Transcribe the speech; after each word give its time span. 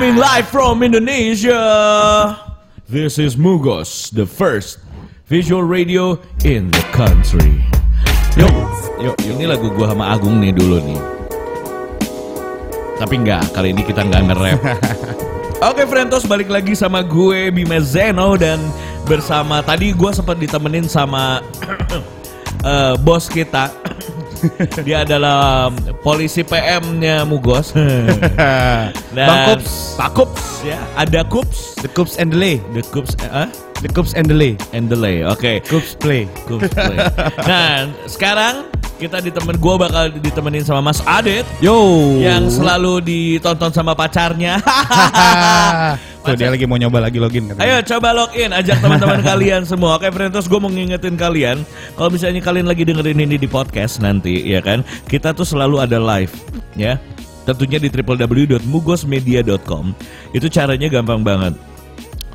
Streaming 0.00 0.16
live 0.16 0.48
from 0.48 0.80
Indonesia. 0.80 1.60
This 2.88 3.20
is 3.20 3.36
Mugos, 3.36 4.08
the 4.08 4.24
first 4.24 4.80
visual 5.28 5.60
radio 5.60 6.16
in 6.40 6.72
the 6.72 6.80
country. 6.96 7.60
Yuk, 8.32 8.48
yuk, 8.96 9.16
ini 9.28 9.44
lagu 9.44 9.68
gua 9.76 9.92
sama 9.92 10.08
Agung 10.08 10.40
nih 10.40 10.56
dulu 10.56 10.80
nih. 10.80 10.96
Tapi 12.96 13.12
enggak, 13.12 13.44
kali 13.52 13.76
ini 13.76 13.84
kita 13.84 14.00
nggak 14.08 14.22
nge-rap. 14.24 14.60
Oke 15.68 15.84
Frentos 15.84 16.24
balik 16.24 16.48
lagi 16.48 16.72
sama 16.72 17.04
gue 17.04 17.52
Bima 17.52 17.76
Zeno 17.84 18.40
dan 18.40 18.56
bersama 19.04 19.60
tadi 19.60 19.92
gue 19.92 20.10
sempat 20.16 20.40
ditemenin 20.40 20.88
sama 20.88 21.44
eh, 22.72 22.96
bos 23.04 23.28
kita. 23.28 23.68
Dia 24.86 25.02
adalah 25.04 25.68
polisi 26.00 26.40
PM-nya 26.42 27.24
Mugos. 27.24 27.72
Dan 29.16 29.26
Bang 29.26 29.40
Kups. 29.54 29.94
Pak 29.96 30.10
Kups 30.16 30.44
ya, 30.62 30.78
ada 30.96 31.20
Kups, 31.26 31.76
The 31.80 31.88
Coops 31.92 32.16
and 32.16 32.32
the 32.32 32.38
Lay. 32.38 32.56
the 32.72 32.82
Kups 32.84 33.16
ah? 33.28 33.48
The 33.80 33.88
Coops 33.88 34.12
and 34.12 34.28
the 34.28 34.36
Lay. 34.36 34.60
and 34.76 34.92
the 34.92 34.96
Lay. 34.96 35.24
Oke. 35.24 35.64
Coops 35.64 35.96
play. 35.96 36.28
Kups 36.44 36.68
play. 36.68 36.96
Nah, 37.48 37.88
sekarang 38.04 38.68
kita 39.00 39.24
ditemen 39.24 39.56
gue 39.56 39.74
bakal 39.80 40.12
ditemenin 40.12 40.60
sama 40.60 40.92
Mas 40.92 41.00
Adit 41.08 41.48
Yo. 41.64 41.80
yang 42.20 42.52
selalu 42.52 43.00
ditonton 43.00 43.72
sama 43.72 43.96
pacarnya. 43.96 44.60
Tuh 46.34 46.38
dia 46.40 46.50
lagi 46.50 46.66
mau 46.66 46.78
nyoba 46.78 46.98
lagi 47.06 47.18
login 47.18 47.50
katanya. 47.50 47.66
Ayo 47.66 47.82
coba 47.86 48.08
login, 48.14 48.50
ajak 48.54 48.78
teman-teman 48.82 49.20
kalian 49.32 49.62
semua. 49.66 49.98
Oke, 49.98 50.10
Frentos, 50.10 50.46
gue 50.46 50.60
mau 50.60 50.70
ngingetin 50.70 51.16
kalian, 51.18 51.62
kalau 51.94 52.10
misalnya 52.10 52.40
kalian 52.42 52.66
lagi 52.66 52.82
dengerin 52.86 53.20
ini 53.22 53.36
di 53.38 53.48
podcast 53.48 54.02
nanti, 54.02 54.42
ya 54.46 54.62
kan, 54.62 54.86
kita 55.06 55.34
tuh 55.34 55.44
selalu 55.46 55.82
ada 55.82 55.98
live, 55.98 56.32
ya. 56.78 56.98
Tentunya 57.48 57.80
di 57.80 57.88
www.mugosmedia.com. 57.88 59.84
Itu 60.36 60.46
caranya 60.52 60.86
gampang 60.92 61.24
banget. 61.24 61.56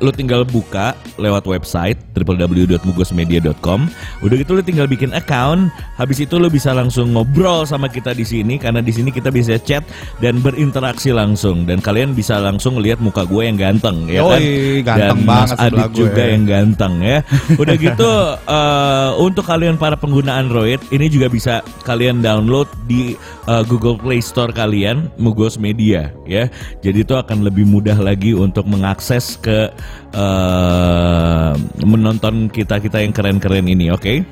Lu 0.00 0.12
tinggal 0.12 0.44
buka 0.44 0.92
lewat 1.16 1.48
website 1.48 1.96
www.mugosmedia.com. 2.12 3.80
Udah 4.24 4.36
gitu 4.36 4.56
lu 4.56 4.62
tinggal 4.64 4.88
bikin 4.88 5.12
account. 5.12 5.68
Habis 5.96 6.24
itu 6.24 6.36
lu 6.36 6.48
bisa 6.48 6.72
langsung 6.72 7.12
ngobrol 7.12 7.64
sama 7.68 7.88
kita 7.88 8.12
di 8.12 8.24
sini 8.24 8.56
karena 8.56 8.80
di 8.80 8.92
sini 8.92 9.12
kita 9.12 9.28
bisa 9.28 9.56
chat 9.60 9.84
dan 10.20 10.40
berinteraksi 10.40 11.12
langsung 11.12 11.68
dan 11.68 11.80
kalian 11.80 12.12
bisa 12.16 12.40
langsung 12.40 12.80
lihat 12.80 13.00
muka 13.00 13.24
gue 13.28 13.42
yang 13.44 13.56
ganteng 13.56 14.08
ya 14.08 14.24
kan. 14.24 14.40
Yoi, 14.40 14.80
ganteng 14.84 15.20
dan 15.20 15.28
banget 15.28 15.56
Mas 15.56 15.60
Adit 15.60 15.88
gue. 15.92 15.98
juga 16.04 16.22
yang 16.24 16.44
ganteng 16.44 16.94
ya. 17.00 17.18
Udah 17.56 17.74
gitu 17.76 18.10
eh, 18.56 19.10
untuk 19.20 19.44
kalian 19.44 19.76
para 19.76 19.96
pengguna 19.96 20.40
Android 20.40 20.80
ini 20.92 21.06
juga 21.08 21.28
bisa 21.32 21.60
kalian 21.84 22.20
download 22.20 22.68
di 22.88 23.16
eh, 23.48 23.64
Google 23.68 23.96
Play 24.00 24.20
Store 24.20 24.52
kalian 24.52 25.08
Mugos 25.20 25.56
Media 25.60 26.12
ya. 26.24 26.48
Jadi 26.80 27.04
itu 27.04 27.14
akan 27.16 27.44
lebih 27.44 27.64
mudah 27.68 27.96
lagi 27.96 28.32
untuk 28.32 28.64
mengakses 28.68 29.36
ke 29.40 29.72
eh, 30.14 31.52
menonton 31.84 32.48
kita-kita 32.48 33.02
yang 33.02 33.12
keren-keren 33.12 33.66
ini, 33.66 33.90
oke? 33.90 34.24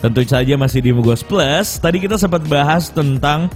Tentu 0.00 0.20
saja 0.26 0.54
masih 0.58 0.80
di 0.84 0.90
Mugos 0.94 1.24
Plus. 1.24 1.80
Tadi 1.80 1.98
kita 2.02 2.20
sempat 2.20 2.44
bahas 2.46 2.92
tentang 2.92 3.48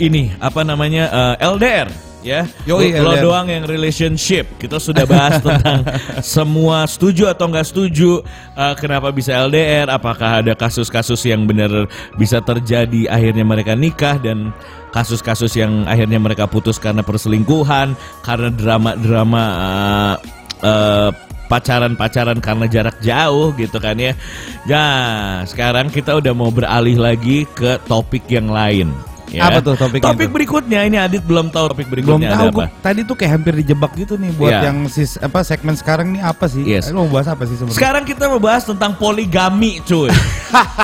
ini 0.00 0.32
apa 0.40 0.64
namanya 0.64 1.36
eh, 1.38 1.46
LDR 1.46 2.11
ya. 2.22 2.48
Yoi, 2.64 2.94
lo, 2.96 3.12
lo 3.12 3.12
doang 3.18 3.50
yang 3.50 3.66
relationship. 3.66 4.46
Kita 4.56 4.78
sudah 4.78 5.04
bahas 5.04 5.38
tentang 5.44 5.84
semua 6.22 6.86
setuju 6.88 7.28
atau 7.28 7.50
nggak 7.50 7.66
setuju 7.66 8.22
eh, 8.56 8.74
kenapa 8.78 9.10
bisa 9.10 9.36
LDR, 9.46 9.90
apakah 9.90 10.40
ada 10.40 10.54
kasus-kasus 10.56 11.22
yang 11.26 11.44
benar 11.44 11.90
bisa 12.16 12.38
terjadi 12.40 13.10
akhirnya 13.10 13.44
mereka 13.44 13.74
nikah 13.76 14.16
dan 14.22 14.54
kasus-kasus 14.94 15.56
yang 15.56 15.88
akhirnya 15.88 16.20
mereka 16.22 16.46
putus 16.46 16.78
karena 16.78 17.02
perselingkuhan, 17.02 17.98
karena 18.22 18.48
drama-drama 18.54 19.44
eh, 19.58 20.14
eh, 20.62 21.10
pacaran-pacaran 21.52 22.40
karena 22.40 22.64
jarak 22.64 22.96
jauh 23.04 23.52
gitu 23.60 23.76
kan 23.76 24.00
ya. 24.00 24.16
Nah, 24.64 25.44
sekarang 25.44 25.92
kita 25.92 26.16
udah 26.16 26.32
mau 26.32 26.48
beralih 26.48 26.96
lagi 26.96 27.44
ke 27.52 27.76
topik 27.84 28.24
yang 28.32 28.48
lain. 28.48 29.11
Ya. 29.28 29.46
Apa 29.46 29.58
tuh 29.60 29.76
topiknya 29.76 30.06
Topik 30.08 30.26
tuh? 30.26 30.34
berikutnya 30.34 30.80
ini 30.82 30.96
Adit 30.96 31.22
belum 31.22 31.48
tahu 31.48 31.70
topik 31.70 31.86
Belum 31.86 32.18
berikutnya 32.18 32.30
tahu 32.32 32.46
ada 32.48 32.50
gua. 32.50 32.66
apa. 32.66 32.82
Tadi 32.82 33.00
tuh 33.02 33.14
kayak 33.14 33.32
hampir 33.32 33.52
dijebak 33.54 33.92
gitu 33.94 34.14
nih 34.16 34.30
buat 34.32 34.50
Iya. 34.50 34.60
yang 34.66 34.78
sis 34.86 35.14
apa 35.16 35.38
segmen 35.42 35.74
sekarang 35.74 36.10
nih 36.10 36.22
apa 36.22 36.44
sih? 36.46 36.62
Yes. 36.62 36.88
Eh, 36.88 36.92
mau 36.92 37.06
bahas 37.06 37.28
apa 37.28 37.44
sih 37.44 37.54
sebenarnya? 37.54 37.78
Sekarang 37.78 38.02
kita 38.02 38.24
mau 38.26 38.38
bahas 38.38 38.64
tentang 38.64 38.92
poligami, 38.94 39.78
cuy. 39.82 40.10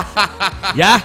ya. 0.81 1.01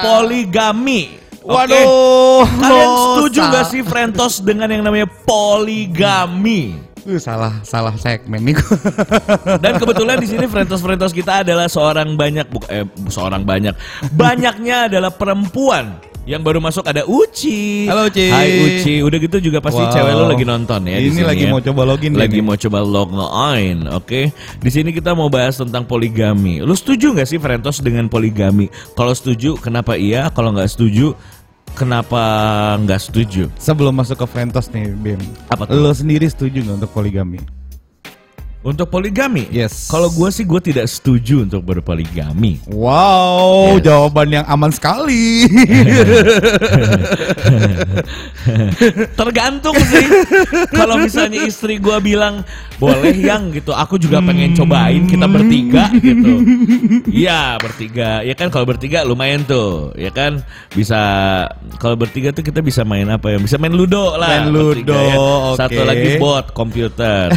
Poligami. 0.00 1.18
Oke? 1.42 1.74
Waduh. 1.74 2.46
Kalian 2.54 2.88
setuju 2.96 3.40
salah. 3.40 3.52
gak 3.52 3.66
sih 3.68 3.82
Frentos 3.82 4.34
dengan 4.38 4.70
yang 4.70 4.80
namanya 4.80 5.10
poligami? 5.26 6.78
Uh, 7.02 7.18
salah 7.18 7.58
salah 7.62 7.90
segmen 7.96 8.38
nih. 8.44 8.54
Dan 9.62 9.74
kebetulan 9.74 10.22
di 10.22 10.30
sini 10.30 10.46
Frentos-Frentos 10.46 11.10
kita 11.10 11.42
adalah 11.42 11.66
seorang 11.66 12.14
banyak 12.14 12.46
eh 12.70 12.86
seorang 13.10 13.42
banyak. 13.42 13.74
Banyaknya 14.14 14.86
adalah 14.86 15.10
perempuan. 15.10 15.98
Yang 16.22 16.42
baru 16.46 16.58
masuk 16.62 16.86
ada 16.86 17.02
Uci. 17.02 17.90
Halo, 17.90 18.06
Uci. 18.06 18.30
Hai 18.30 18.78
Uci. 18.78 19.02
Udah 19.02 19.18
gitu 19.18 19.42
juga 19.42 19.58
pasti 19.58 19.82
Wow. 19.82 19.90
cewek 19.90 20.12
lu 20.14 20.24
lagi 20.30 20.44
nonton 20.46 20.80
ya 20.86 20.96
di 20.96 21.10
Ini 21.10 21.14
sini 21.18 21.26
lagi 21.26 21.44
ya. 21.44 21.50
mau 21.50 21.58
coba 21.58 21.82
login 21.82 22.12
Lagi 22.14 22.38
nih. 22.38 22.44
mau 22.46 22.54
coba 22.54 22.78
login, 22.78 23.78
oke. 23.90 24.20
Di 24.62 24.70
sini 24.70 24.94
kita 24.94 25.18
mau 25.18 25.26
bahas 25.26 25.58
tentang 25.58 25.82
poligami. 25.82 26.62
Lu 26.62 26.78
setuju 26.78 27.10
nggak 27.10 27.26
sih 27.26 27.42
Frentos 27.42 27.82
dengan 27.82 28.06
poligami? 28.06 28.70
Kalau 28.94 29.10
setuju, 29.10 29.58
kenapa 29.58 29.98
iya? 29.98 30.30
Kalau 30.30 30.54
nggak 30.54 30.70
setuju, 30.70 31.10
kenapa 31.74 32.22
nggak 32.78 33.00
setuju? 33.02 33.50
Sebelum 33.58 33.90
masuk 33.90 34.22
ke 34.22 34.26
Frentos 34.30 34.70
nih, 34.70 34.94
Bim. 34.94 35.18
Apa 35.50 35.66
tuh? 35.66 35.74
Lo 35.74 35.90
sendiri 35.90 36.30
setuju 36.30 36.62
nggak 36.62 36.86
untuk 36.86 36.92
poligami? 36.94 37.42
Untuk 38.62 38.86
poligami? 38.88 39.50
Yes. 39.50 39.90
Kalau 39.90 40.06
gue 40.06 40.30
sih 40.30 40.46
gue 40.46 40.60
tidak 40.62 40.86
setuju 40.86 41.42
untuk 41.42 41.66
berpoligami. 41.66 42.62
Wow, 42.70 43.74
Yes. 43.78 43.90
jawaban 43.90 44.28
yang 44.30 44.46
aman 44.46 44.70
sekali. 44.70 45.50
Tergantung 49.18 49.76
sih. 49.78 50.06
Kalau 50.70 50.98
misalnya 50.98 51.46
istri 51.46 51.78
gua 51.78 51.98
bilang 51.98 52.42
boleh 52.78 53.14
yang 53.14 53.54
gitu, 53.54 53.70
aku 53.70 53.94
juga 53.94 54.18
pengen 54.18 54.58
cobain 54.58 55.06
kita 55.06 55.26
bertiga 55.30 55.84
gitu. 56.02 56.32
Iya 57.06 57.54
bertiga, 57.62 58.26
ya 58.26 58.34
kan 58.34 58.50
kalau 58.50 58.66
bertiga 58.66 59.06
lumayan 59.06 59.46
tuh, 59.46 59.94
ya 59.94 60.10
kan 60.10 60.42
bisa 60.74 60.98
kalau 61.78 61.94
bertiga 61.94 62.34
tuh 62.34 62.42
kita 62.42 62.58
bisa 62.58 62.82
main 62.82 63.06
apa 63.06 63.30
ya? 63.30 63.38
Bisa 63.38 63.56
main 63.58 63.74
ludo 63.74 64.18
lah. 64.18 64.42
Main 64.42 64.50
bertiga, 64.50 64.94
ludo, 64.94 64.98
ya. 64.98 65.16
Satu 65.58 65.80
lagi 65.86 66.18
bot 66.18 66.50
komputer. 66.50 67.30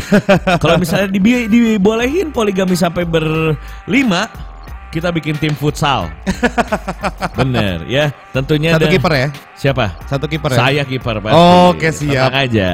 kalau 0.61 0.81
misalnya 0.81 1.09
dibi- 1.15 1.47
dibolehin 1.47 2.35
poligami 2.35 2.75
sampai 2.75 3.07
berlima, 3.07 4.27
kita 4.91 5.11
bikin 5.15 5.39
tim 5.39 5.55
futsal. 5.55 6.11
Bener 7.39 7.83
ya, 7.87 8.11
tentunya 8.35 8.75
Satu 8.75 8.87
ada- 8.87 8.93
kiper 8.93 9.13
ya? 9.15 9.27
Siapa? 9.55 9.85
Satu 10.07 10.25
kiper 10.27 10.51
ya? 10.51 10.57
Saya 10.59 10.81
kiper 10.83 11.15
pasti. 11.23 11.39
Oke, 11.71 11.87
siap. 11.95 12.27
Tenang 12.27 12.35
aja. 12.43 12.67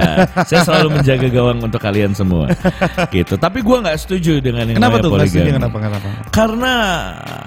Saya 0.50 0.60
selalu 0.66 0.88
menjaga 0.98 1.28
gawang 1.30 1.58
untuk 1.62 1.82
kalian 1.82 2.18
semua. 2.18 2.50
gitu. 3.16 3.38
Tapi 3.38 3.62
gua 3.62 3.86
nggak 3.86 3.98
setuju 4.02 4.42
dengan 4.42 4.66
yang 4.66 4.78
Kenapa 4.82 4.98
tuh? 4.98 5.14
Poligami. 5.14 5.50
Kenapa? 5.54 5.78
Kenapa? 5.78 6.08
Karena 6.34 6.74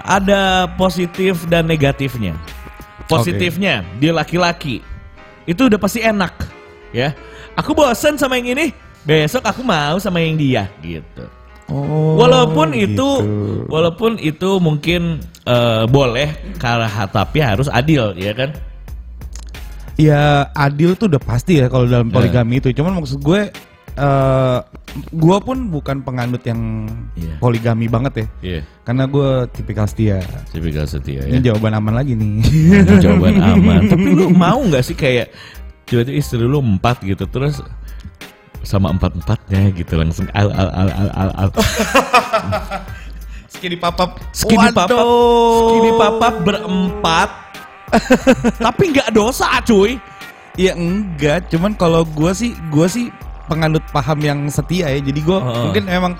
ada 0.03 0.71
positif 0.79 1.43
dan 1.51 1.67
negatifnya. 1.67 2.35
Positifnya 3.05 3.85
dia 4.01 4.11
laki-laki 4.15 4.81
itu 5.45 5.61
udah 5.69 5.77
pasti 5.77 6.01
enak, 6.01 6.33
ya. 6.89 7.13
Aku 7.53 7.77
bosen 7.77 8.17
sama 8.17 8.41
yang 8.41 8.57
ini, 8.57 8.73
besok 9.05 9.45
aku 9.45 9.61
mau 9.61 9.95
sama 9.97 10.19
yang 10.19 10.35
dia, 10.35 10.63
gitu. 10.81 11.23
Oh, 11.65 12.13
Walaupun 12.17 12.77
itu, 12.77 12.93
gitu. 12.93 13.65
walaupun 13.69 14.21
itu 14.21 14.49
mungkin 14.57 15.17
eh, 15.45 15.83
boleh, 15.85 16.29
karena 16.57 16.85
tapi 17.07 17.41
harus 17.41 17.65
adil, 17.69 18.13
ya 18.13 18.33
kan? 18.33 18.53
Ya 19.95 20.45
adil 20.51 20.93
tuh 20.93 21.07
udah 21.07 21.21
pasti 21.23 21.63
ya 21.63 21.71
kalau 21.71 21.87
dalam 21.87 22.11
Ya. 22.11 22.13
poligami 22.13 22.59
itu. 22.59 22.75
Cuman 22.75 22.99
maksud 22.99 23.23
gue, 23.23 23.47
eh 23.95 24.59
gue 25.07 25.37
pun 25.39 25.57
bukan 25.71 26.03
penganut 26.03 26.43
yang 26.43 26.83
Iya. 27.15 27.39
poligami 27.39 27.87
banget 27.87 28.13
ya. 28.13 28.27
Iya. 28.43 28.61
Karena 28.83 29.03
gue 29.07 29.29
tipikal 29.55 29.87
setia. 29.87 30.19
Tipikal 30.51 30.83
setia 30.83 31.23
ya. 31.23 31.31
Ini 31.31 31.39
jawaban 31.41 31.79
aman 31.79 31.95
lagi 31.95 32.11
nih. 32.13 32.43
Ini 32.83 32.95
jawaban 32.99 33.39
aman. 33.55 33.81
Tapi 33.87 34.07
lu 34.11 34.29
mau 34.29 34.59
nggak 34.61 34.83
sih 34.83 34.93
kayak 34.93 35.31
tiba-tiba 35.87 36.17
istri 36.19 36.43
lu 36.43 36.59
empat 36.59 36.99
gitu 37.01 37.23
terus 37.25 37.63
sama 38.65 38.89
empat 38.89 39.13
empatnya 39.15 39.69
gitu 39.71 39.95
langsung 39.95 40.25
al 40.33 40.49
al 40.49 40.69
al 40.69 40.89
al 40.91 41.09
al, 41.13 41.29
al. 41.37 41.49
Skinny 43.47 43.77
papap. 43.77 44.19
Skinny 44.35 44.67
papap, 44.69 44.91
Waduh. 44.91 45.59
skinny 45.63 45.91
papap 45.95 46.33
berempat. 46.43 47.29
tapi 48.65 48.83
nggak 48.91 49.09
dosa 49.09 49.47
cuy. 49.63 49.95
Ya 50.55 50.71
enggak, 50.73 51.51
cuman 51.51 51.75
kalau 51.75 52.03
gue 52.03 52.31
sih, 52.31 52.51
gue 52.67 52.87
sih 52.87 53.05
penganut 53.47 53.83
paham 53.91 54.19
yang 54.19 54.39
setia 54.47 54.87
ya. 54.89 54.99
Jadi 54.99 55.19
gue 55.19 55.37
Heeh. 55.37 55.61
mungkin 55.61 55.83
emang 55.87 56.13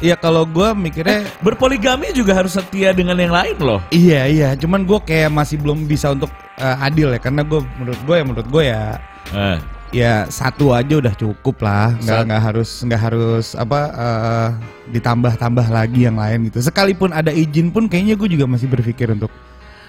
ya 0.00 0.16
kalau 0.16 0.44
gue 0.44 0.72
mikirnya 0.72 1.28
Berpoligami 1.40 2.08
juga 2.10 2.32
harus 2.32 2.56
setia 2.56 2.92
dengan 2.92 3.16
yang 3.16 3.32
lain 3.32 3.56
loh. 3.60 3.80
iya 3.92 4.24
iya, 4.24 4.48
cuman 4.56 4.84
gue 4.84 4.96
kayak 5.00 5.28
masih 5.28 5.60
belum 5.60 5.84
bisa 5.84 6.12
untuk 6.12 6.28
eh, 6.56 6.76
adil 6.80 7.12
ya 7.12 7.20
karena 7.20 7.44
gue 7.44 7.60
menurut 7.76 8.00
gue 8.00 8.14
ya 8.16 8.24
menurut 8.24 8.48
gue 8.48 8.62
ya 8.64 8.84
Eh, 9.30 9.56
ya 9.90 10.26
satu 10.30 10.70
aja 10.70 10.98
udah 11.02 11.14
cukup 11.14 11.62
lah, 11.62 11.94
nggak 11.98 12.18
Sat- 12.22 12.26
nggak 12.26 12.42
harus 12.42 12.70
nggak 12.86 13.00
harus 13.00 13.46
apa 13.54 13.80
eh, 13.90 14.48
ditambah-tambah 14.94 15.66
lagi 15.70 16.06
yang 16.06 16.18
lain 16.18 16.50
gitu. 16.50 16.62
Sekalipun 16.62 17.10
ada 17.10 17.30
izin 17.30 17.70
pun 17.70 17.86
kayaknya 17.86 18.14
gue 18.14 18.28
juga 18.30 18.46
masih 18.46 18.70
berpikir 18.70 19.10
untuk 19.10 19.30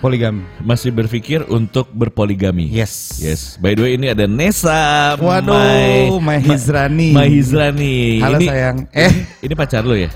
poligami. 0.01 0.42
Masih 0.65 0.89
berpikir 0.89 1.45
untuk 1.45 1.86
berpoligami. 1.94 2.65
Yes. 2.69 3.21
Yes. 3.21 3.62
By 3.62 3.77
the 3.77 3.86
way 3.86 3.92
ini 3.98 4.09
ada 4.09 4.25
Nesa. 4.25 5.13
Waduh, 5.21 6.18
Mai 6.18 6.42
Hizrani. 6.42 7.13
Mai 7.13 7.30
Hizrani. 7.30 8.18
Halo 8.18 8.38
ini, 8.42 8.45
sayang. 8.50 8.77
Eh, 8.94 9.12
Ini 9.45 9.53
pacar 9.53 9.86
lo 9.86 9.94
ya? 9.94 10.09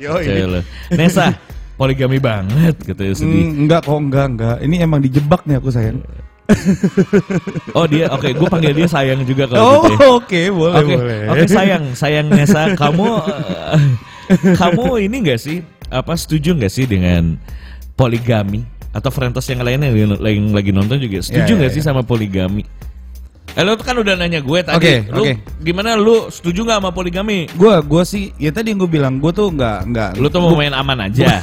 yo 0.00 0.16
Cewek 0.16 0.44
lo. 0.48 0.60
Nesa, 0.92 1.36
poligami 1.76 2.20
banget 2.20 2.76
katanya 2.84 3.12
sedih. 3.16 3.48
Mm, 3.48 3.64
enggak 3.64 3.80
kok 3.84 3.96
enggak 3.96 4.26
enggak. 4.32 4.56
Ini 4.60 4.76
emang 4.80 5.00
dijebak 5.00 5.44
nih 5.48 5.56
aku 5.60 5.68
sayang. 5.72 6.00
Oh 7.78 7.86
dia, 7.86 8.08
oke, 8.08 8.28
gue 8.28 8.48
panggil 8.48 8.72
dia 8.72 8.86
sayang 8.86 9.22
juga 9.22 9.46
kalau 9.46 9.60
Oh 9.60 9.78
gitu. 9.82 9.94
ya. 9.94 10.08
oke 10.12 10.42
boleh 10.50 10.76
Oke, 10.76 10.94
boleh. 10.96 11.20
oke 11.28 11.44
sayang, 11.46 11.84
sayang 11.92 12.26
Nesa, 12.28 12.74
kamu 12.74 13.06
eh, 13.06 13.80
kamu 14.54 14.84
ini 15.00 15.16
enggak 15.20 15.38
sih 15.38 15.60
apa 15.86 16.14
setuju 16.14 16.54
nggak 16.54 16.70
sih 16.70 16.86
dengan 16.86 17.34
poligami 17.94 18.62
atau 18.90 19.10
Frentos 19.10 19.46
yang 19.46 19.62
lainnya 19.62 19.90
yang 19.90 20.14
lagi, 20.14 20.36
yang 20.36 20.50
lagi 20.50 20.70
nonton 20.70 20.98
juga 20.98 21.18
setuju 21.20 21.52
Ya, 21.52 21.58
nggak 21.58 21.70
ya, 21.70 21.76
sih 21.78 21.82
ya. 21.82 21.86
sama 21.90 22.02
poligami? 22.02 22.62
Eh 23.50 23.66
lo 23.66 23.74
kan 23.74 23.98
udah 23.98 24.14
nanya 24.14 24.38
gue 24.38 24.62
tadi, 24.62 24.78
Oke, 24.78 24.94
lu 25.10 25.22
oke. 25.26 25.32
gimana 25.58 25.98
lu 25.98 26.30
setuju 26.30 26.62
nggak 26.62 26.78
sama 26.78 26.90
poligami? 26.90 27.50
Gua 27.58 27.82
gua 27.82 28.06
sih 28.06 28.30
ya 28.38 28.54
tadi 28.54 28.70
yang 28.70 28.78
gue 28.78 28.90
bilang 28.90 29.18
gue 29.18 29.30
tuh 29.30 29.50
enggak 29.50 29.82
enggak. 29.90 30.10
Lu 30.22 30.30
tuh 30.30 30.38
mau 30.38 30.54
main 30.54 30.70
aman 30.70 31.10
aja. 31.10 31.42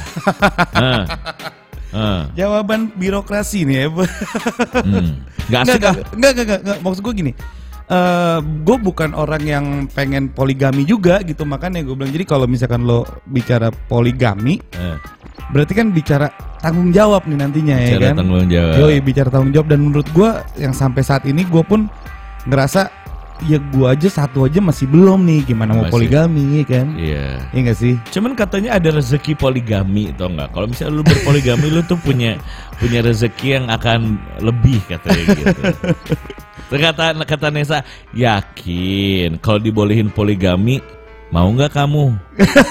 Heeh. 0.72 1.04
Heeh. 1.88 2.22
Jawaban 2.34 2.92
birokrasi 2.92 3.64
nih 3.64 3.76
ya. 3.78 3.86
Hmm. 4.78 5.24
Nggak 5.48 5.60
asik 5.62 5.72
Enggak, 5.74 5.88
ah. 5.88 5.94
enggak, 6.12 6.30
enggak, 6.30 6.44
enggak, 6.44 6.60
enggak. 6.60 6.78
Maksud 6.80 7.02
gue 7.02 7.14
gini. 7.16 7.32
eh 7.88 8.38
gue 8.44 8.76
bukan 8.78 9.10
orang 9.12 9.42
yang 9.42 9.64
pengen 9.88 10.28
poligami 10.28 10.84
juga 10.84 11.24
gitu 11.24 11.42
makanya 11.42 11.80
gue 11.80 11.96
bilang 11.96 12.12
jadi 12.12 12.24
kalau 12.24 12.44
misalkan 12.44 12.84
lo 12.84 13.08
bicara 13.24 13.72
poligami 13.88 14.60
Eh, 14.76 14.96
berarti 15.48 15.72
kan 15.72 15.88
bicara 15.88 16.28
tanggung 16.60 16.92
jawab 16.92 17.24
nih 17.24 17.40
nantinya 17.40 17.80
ya 17.80 17.96
Bicara 17.96 18.04
kan 18.04 18.16
tanggung 18.20 18.44
jawab. 18.46 18.74
Yoi, 18.76 18.96
bicara 19.00 19.28
tanggung 19.32 19.52
jawab 19.52 19.68
dan 19.72 19.80
menurut 19.80 20.08
gue 20.12 20.30
yang 20.58 20.76
sampai 20.76 21.00
saat 21.00 21.24
ini 21.24 21.48
gue 21.48 21.64
pun 21.64 21.88
ngerasa 22.44 22.92
ya 23.46 23.58
gue 23.62 23.86
aja 23.86 24.08
satu 24.10 24.48
aja 24.48 24.58
masih 24.58 24.90
belum 24.90 25.22
nih 25.22 25.54
gimana 25.54 25.76
mau 25.76 25.86
Masih. 25.86 25.94
poligami 25.94 26.42
ya 26.58 26.64
kan 26.66 26.86
Iya. 26.98 27.26
Iya 27.54 27.60
gak 27.70 27.78
sih 27.78 27.94
Cuman 28.10 28.32
katanya 28.34 28.74
ada 28.74 28.88
rezeki 28.90 29.38
poligami 29.38 30.10
tau 30.18 30.26
nggak? 30.32 30.50
Kalau 30.50 30.66
misalnya 30.66 30.92
lu 30.98 31.02
berpoligami 31.06 31.66
lu 31.70 31.80
tuh 31.86 31.98
punya 32.02 32.34
punya 32.82 33.04
rezeki 33.04 33.46
yang 33.62 33.66
akan 33.70 34.18
lebih 34.42 34.82
katanya 34.90 35.22
gitu. 35.34 35.60
Kata 36.68 37.16
kata 37.24 37.48
Nesa 37.48 37.80
yakin 38.12 39.40
kalau 39.40 39.56
dibolehin 39.56 40.12
poligami 40.12 40.84
mau 41.28 41.48
nggak 41.52 41.72
kamu? 41.72 42.16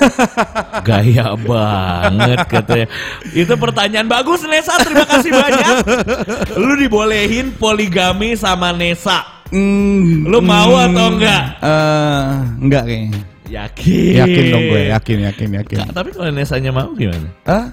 Gaya 0.87 1.33
banget 1.37 2.39
katanya. 2.49 2.87
Itu 3.33 3.53
pertanyaan 3.57 4.09
bagus 4.09 4.45
Nesa. 4.45 4.77
Terima 4.81 5.05
kasih 5.05 5.29
banyak. 5.33 5.75
Lu 6.61 6.73
dibolehin 6.77 7.53
poligami 7.57 8.33
sama 8.33 8.73
Nesa. 8.73 9.36
Mm, 9.47 10.27
Lu 10.27 10.39
mau 10.39 10.75
mm, 10.75 10.85
atau 10.85 11.07
enggak? 11.13 11.43
eh, 11.61 12.31
enggak 12.59 12.83
kayaknya 12.83 13.21
Yakin. 13.47 14.13
Yakin 14.13 14.43
dong 14.51 14.63
gue, 14.67 14.81
yakin, 14.91 15.17
yakin, 15.23 15.49
yakin 15.55 15.77
Nggak, 15.79 15.91
tapi 15.95 16.09
kalau 16.11 16.29
Nesanya 16.29 16.67
mau 16.69 16.91
gimana? 16.91 17.31
Ah, 17.47 17.71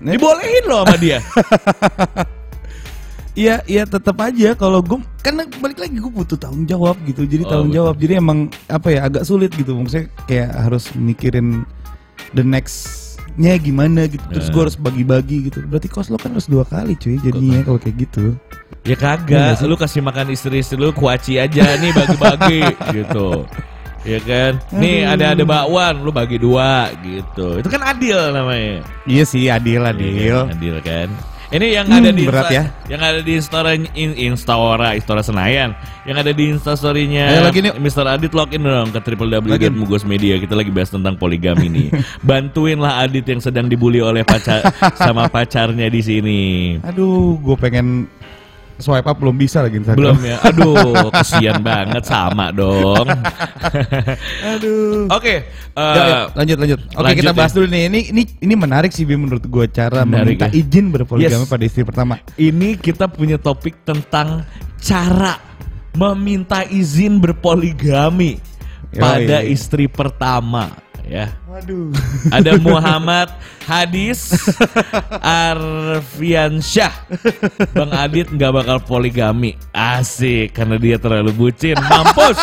ne- 0.00 0.16
Dibolehin 0.16 0.64
loh 0.64 0.80
sama 0.82 0.96
dia. 0.96 1.18
Iya, 3.30 3.62
iya 3.64 3.86
tetap 3.86 4.18
aja 4.18 4.52
kalau 4.52 4.82
gue 4.82 4.98
karena 5.22 5.46
balik 5.62 5.78
lagi 5.78 5.96
gue 5.96 6.12
butuh 6.12 6.34
tanggung 6.34 6.66
jawab 6.66 6.98
gitu. 7.06 7.22
Jadi 7.24 7.46
Oh, 7.46 7.48
tanggung 7.48 7.70
betul. 7.70 7.78
jawab. 7.78 7.94
Jadi 7.96 8.12
emang 8.18 8.38
apa 8.66 8.88
ya 8.90 9.00
agak 9.06 9.22
sulit 9.22 9.54
gitu. 9.54 9.70
Maksudnya 9.72 10.10
kayak 10.26 10.50
harus 10.50 10.90
mikirin 10.92 11.62
the 12.34 12.42
next-nya 13.32 13.54
gimana 13.56 14.00
gitu. 14.04 14.24
Terus 14.28 14.46
Nah. 14.46 14.52
gue 14.52 14.62
harus 14.62 14.76
bagi-bagi 14.76 15.36
gitu. 15.46 15.58
Berarti 15.62 15.86
kos 15.86 16.08
lo 16.08 16.16
kan 16.16 16.30
harus 16.30 16.46
dua 16.46 16.64
kali 16.64 16.94
cuy 16.94 17.16
jadinya 17.16 17.62
kalau 17.62 17.78
kayak 17.78 17.96
gitu. 18.00 18.34
Ya 18.80 18.86
Iya 18.86 18.96
kagak, 18.96 19.50
sih? 19.56 19.64
lu 19.64 19.76
kasih 19.76 20.00
makan 20.00 20.26
istri-istri 20.30 20.74
lu 20.74 20.90
kuaci 20.90 21.36
aja 21.36 21.76
nih 21.76 21.92
bagi-bagi 21.92 22.60
gitu. 22.96 23.44
Ya 24.00 24.16
kan? 24.18 24.56
Nih 24.72 25.04
Aduh. 25.04 25.12
ada 25.14 25.24
ada 25.30 25.44
bakwan, 25.44 25.94
lu 26.00 26.08
bagi 26.08 26.36
dua 26.36 26.88
gitu. 26.98 27.60
Itu 27.60 27.68
kan 27.68 27.84
adil 27.86 28.16
namanya. 28.32 28.80
Iya 29.04 29.24
sih 29.24 29.46
adil 29.46 29.80
Iya 29.80 29.92
adil. 29.92 30.36
kan? 30.40 30.46
Adil 30.50 30.76
kan? 30.80 31.08
Ini 31.50 31.66
yang 31.72 31.86
Hmm, 31.86 31.98
ada 31.98 32.10
di 32.10 32.22
berat 32.22 32.46
Insta- 32.46 32.54
ya. 32.54 32.64
yang 32.86 33.02
ada 33.02 33.20
di 33.20 33.32
Instara 33.34 33.70
in, 33.74 33.86
Instaora, 34.14 34.94
Istora 34.94 35.18
Senayan, 35.18 35.74
yang 36.04 36.14
ada 36.14 36.30
di 36.30 36.46
Instastory-nya. 36.48 37.26
Mr. 37.74 38.06
Adit 38.08 38.30
login 38.30 38.62
dong 38.62 38.88
ke 38.88 39.02
Login. 39.02 39.74
www.mugosmedia. 39.74 40.38
Kita 40.38 40.54
lagi 40.54 40.70
bahas 40.70 40.88
tentang 40.88 41.18
poligami 41.18 41.66
nih. 41.66 41.88
Bantuinlah 42.22 43.02
Adit 43.02 43.26
yang 43.26 43.42
sedang 43.42 43.66
dibully 43.66 43.98
oleh 43.98 44.22
pacar 44.22 44.62
sama 44.94 45.26
pacarnya 45.34 45.86
di 45.86 45.98
sini. 46.00 46.40
Aduh, 46.80 47.34
gue 47.36 47.56
pengen 47.56 48.06
swipe 48.80 49.04
up 49.04 49.16
belum 49.16 49.36
bisa 49.36 49.60
lagi 49.60 49.78
Instagram. 49.78 50.16
Belum 50.16 50.18
ya. 50.20 50.36
Aduh, 50.48 51.08
kesian 51.14 51.60
banget 51.60 52.02
sama 52.02 52.50
dong. 52.50 53.06
Aduh. 54.56 55.06
Oke, 55.08 55.44
eh, 55.46 55.94
Ya, 55.94 56.02
ya, 56.02 56.20
lanjut 56.34 56.56
lanjut. 56.58 56.80
Oke 56.90 57.02
lanjut 57.02 57.18
kita 57.20 57.32
ya. 57.32 57.36
bahas 57.36 57.52
dulu 57.52 57.66
nih. 57.66 57.82
Ini 57.86 58.00
ini 58.10 58.22
ini 58.40 58.54
menarik 58.54 58.90
sih 58.90 59.04
Bim 59.04 59.22
menurut 59.22 59.42
gue 59.42 59.66
cara 59.68 60.02
Menarik 60.02 60.36
meminta 60.36 60.46
ya. 60.48 60.52
izin 60.56 60.86
berpoligami 60.88 61.44
Yes. 61.44 61.48
pada 61.48 61.64
istri 61.64 61.82
pertama. 61.82 62.14
ini 62.36 62.74
kita 62.74 63.06
punya 63.06 63.36
topik 63.36 63.82
tentang 63.82 64.44
cara 64.78 65.36
meminta 65.92 66.62
izin 66.64 67.18
berpoligami 67.18 68.38
Yoi. 68.90 68.98
pada 68.98 69.42
istri 69.42 69.86
pertama 69.86 70.70
ya. 71.06 71.32
Waduh. 71.48 71.92
Ada 72.32 72.56
Muhammad 72.60 73.32
Hadis 73.64 74.34
Arfiansyah 75.22 76.92
Bang 77.70 77.92
Adit 77.94 78.32
nggak 78.34 78.50
bakal 78.50 78.78
poligami 78.82 79.54
Asik 79.70 80.56
Karena 80.56 80.74
dia 80.80 80.98
terlalu 80.98 81.30
bucin 81.30 81.78
Mampus 81.78 82.38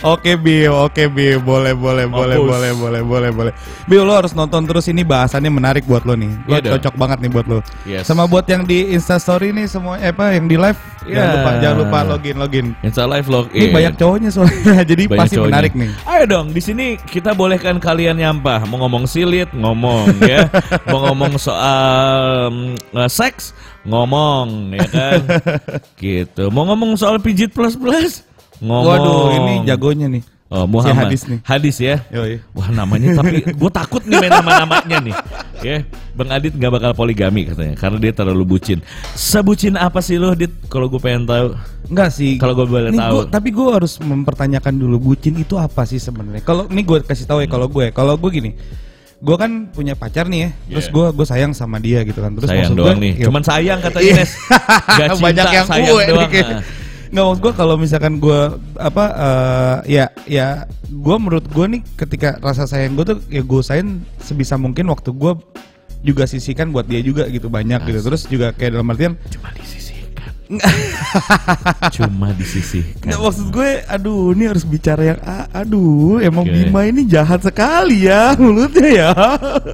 Oke 0.00 0.34
Bill, 0.34 0.74
oke 0.74 1.06
Bill, 1.06 1.38
boleh 1.38 1.70
boleh 1.72 2.04
boleh 2.04 2.34
Mampus. 2.34 2.50
boleh 2.50 2.70
boleh 2.72 3.02
boleh 3.02 3.30
boleh. 3.30 3.52
Bill 3.84 4.02
lo 4.02 4.14
harus 4.14 4.32
nonton 4.32 4.64
terus 4.64 4.86
ini 4.86 5.00
bahasannya 5.00 5.48
menarik 5.48 5.84
buat 5.84 6.02
lo 6.02 6.12
nih. 6.12 6.32
Lo 6.44 6.56
Iya 6.56 6.60
dong. 6.60 6.72
cocok 6.76 6.94
banget 6.96 7.18
nih 7.20 7.30
buat 7.30 7.46
lo. 7.46 7.58
Yes. 7.84 8.04
Sama 8.04 8.24
buat 8.24 8.44
yang 8.44 8.64
di 8.64 8.90
Insta 8.90 9.16
Story 9.16 9.52
nih 9.52 9.64
semua 9.64 9.96
eh, 9.96 10.08
apa 10.08 10.32
yang 10.32 10.44
di 10.44 10.56
live 10.56 10.76
jangan 11.04 11.14
Iya. 11.22 11.34
lupa 11.36 11.50
jangan 11.56 11.76
lupa 11.78 11.98
login 12.02 12.36
login. 12.36 12.66
Insta 12.80 13.04
live 13.04 13.28
log 13.28 13.46
Ini 13.50 13.60
in. 13.62 13.72
banyak 13.72 13.94
cowoknya 13.94 14.30
soalnya 14.30 14.56
jadi 14.90 15.02
Banyak 15.04 15.20
pasti 15.20 15.34
cowoknya. 15.34 15.52
menarik 15.52 15.72
nih. 15.74 15.90
Ayo 16.04 16.24
dong, 16.26 16.46
di 16.50 16.60
sini 16.60 16.86
kita 16.98 17.30
bolehkan 17.32 17.76
kalian 17.78 18.16
nyampah. 18.16 18.64
Mau 18.64 18.80
ngomong 18.80 19.04
silit, 19.04 19.52
ngomong 19.52 20.08
ya. 20.20 20.48
Mau 20.88 21.00
ngomong 21.02 21.36
soal 21.36 22.50
eh, 22.92 23.08
seks, 23.08 23.52
ngomong 23.84 24.72
ya 24.74 24.86
kan. 24.86 25.20
gitu. 26.02 26.48
Mau 26.48 26.64
ngomong 26.64 26.96
soal 26.96 27.16
pijit 27.18 27.50
plus 27.50 27.74
plus, 27.74 28.24
ngomong. 28.58 28.84
Waduh, 28.84 29.22
ini 29.32 29.54
jagonya 29.64 30.06
nih. 30.08 30.22
Oh, 30.46 30.70
Muhammad. 30.70 31.08
Hadis 31.08 31.26
nih. 31.26 31.40
Hadis 31.42 31.76
ya. 31.78 31.98
Yoi. 32.08 32.38
Wah 32.52 32.70
namanya 32.70 33.16
tapi 33.16 33.42
gue 33.58 33.70
takut 33.72 33.98
nih 34.04 34.18
main 34.18 34.30
nama-namanya 34.30 34.98
nih. 35.02 35.14
Ya, 35.60 35.82
Bang 36.12 36.30
Adit 36.30 36.52
nggak 36.52 36.70
bakal 36.70 36.92
poligami 36.92 37.42
katanya 37.44 37.74
karena 37.74 37.98
dia 37.98 38.12
terlalu 38.12 38.44
bucin. 38.46 38.78
Sebucin 39.14 39.74
apa 39.74 39.98
sih 39.98 40.14
lo, 40.14 40.30
Dit? 40.32 40.52
Kalau 40.68 40.86
gue 40.86 41.00
pengen 41.00 41.24
tahu. 41.24 41.56
Enggak 41.88 42.12
sih. 42.12 42.36
Kalau 42.36 42.54
gue 42.54 42.66
boleh 42.66 42.92
tahu. 42.92 43.14
gua- 43.16 43.26
tapi 43.26 43.48
gue 43.50 43.66
harus 43.66 43.98
mempertanyakan 43.98 44.74
dulu 44.76 44.96
bucin 45.10 45.34
itu 45.34 45.56
apa 45.56 45.82
sih 45.82 45.96
sebenarnya. 45.96 46.40
Kalau 46.40 46.68
ini 46.68 46.82
gue 46.82 47.02
kasih 47.02 47.24
tahu 47.24 47.40
ya 47.40 47.48
kalau 47.48 47.66
gue, 47.66 47.90
kalau 47.90 48.14
gue 48.14 48.30
gini, 48.30 48.50
gue 49.16 49.36
kan 49.36 49.50
punya 49.66 49.96
pacar 49.96 50.28
nih 50.28 50.38
ya, 50.38 50.48
terus 50.70 50.86
Yeah. 50.86 50.94
gue 50.94 51.06
gue 51.16 51.26
sayang 51.26 51.50
sama 51.50 51.80
dia 51.80 52.04
gitu 52.04 52.20
kan. 52.20 52.30
Terus 52.30 52.46
sayang 52.46 52.62
maksud 52.68 52.76
doang 52.76 52.94
gue, 52.94 53.02
nih. 53.02 53.12
ya, 53.16 53.24
Cuman 53.26 53.42
sayang 53.42 53.78
katanya 53.80 54.04
Iya. 54.06 54.14
Nes. 54.20 54.32
Gak 54.36 55.08
cinta, 55.08 55.24
banyak 55.24 55.46
yang 55.48 55.66
sayang 55.66 55.88
gue 55.88 56.02
doang. 56.06 56.30
nih. 56.30 56.83
Nggak 57.14 57.24
maksud 57.30 57.40
gue 57.46 57.52
kalau 57.54 57.74
misalkan 57.78 58.18
gue 58.18 58.40
apa 58.74 59.04
eh, 59.14 59.76
ya 59.86 60.04
ya 60.26 60.66
gue 60.90 61.16
menurut 61.16 61.46
gue 61.46 61.78
nih 61.78 61.82
ketika 61.94 62.42
rasa 62.42 62.66
sayang 62.66 62.98
gue 62.98 63.06
tuh 63.06 63.18
ya 63.30 63.46
gue 63.46 63.60
sayang 63.62 64.02
sebisa 64.18 64.58
mungkin 64.58 64.90
waktu 64.90 65.14
gue 65.14 65.38
juga 66.02 66.26
sisihkan 66.26 66.74
buat 66.74 66.90
dia 66.90 66.98
juga 67.00 67.30
gitu 67.30 67.46
banyak 67.46 67.86
gitu 67.86 68.00
terus 68.02 68.26
juga 68.26 68.50
kayak 68.50 68.76
dalam 68.76 68.90
artian 68.90 69.14
Cuma 69.30 69.48
disisihkan. 69.54 70.30
Cuma 71.96 72.28
disisihkan. 72.36 73.08
Nggak 73.08 73.20
maksud 73.22 73.46
gue, 73.48 73.70
aduh 73.88 74.34
ini 74.36 74.44
harus 74.50 74.66
bicara 74.68 75.14
yang 75.14 75.20
aduh 75.54 76.20
emang. 76.20 76.44
Bima 76.44 76.84
ini 76.84 77.08
jahat 77.08 77.40
sekali 77.40 78.04
ya 78.10 78.34
mulutnya 78.42 78.88
ya. 78.90 79.10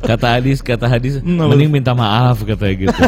Kata 0.04 0.38
hadis, 0.38 0.62
kata 0.62 0.86
hadis, 0.86 1.18
apa 1.18 1.50
mending 1.50 1.72
minta 1.72 1.96
maaf 1.96 2.44
katanya 2.46 2.74
gitu. 2.86 2.94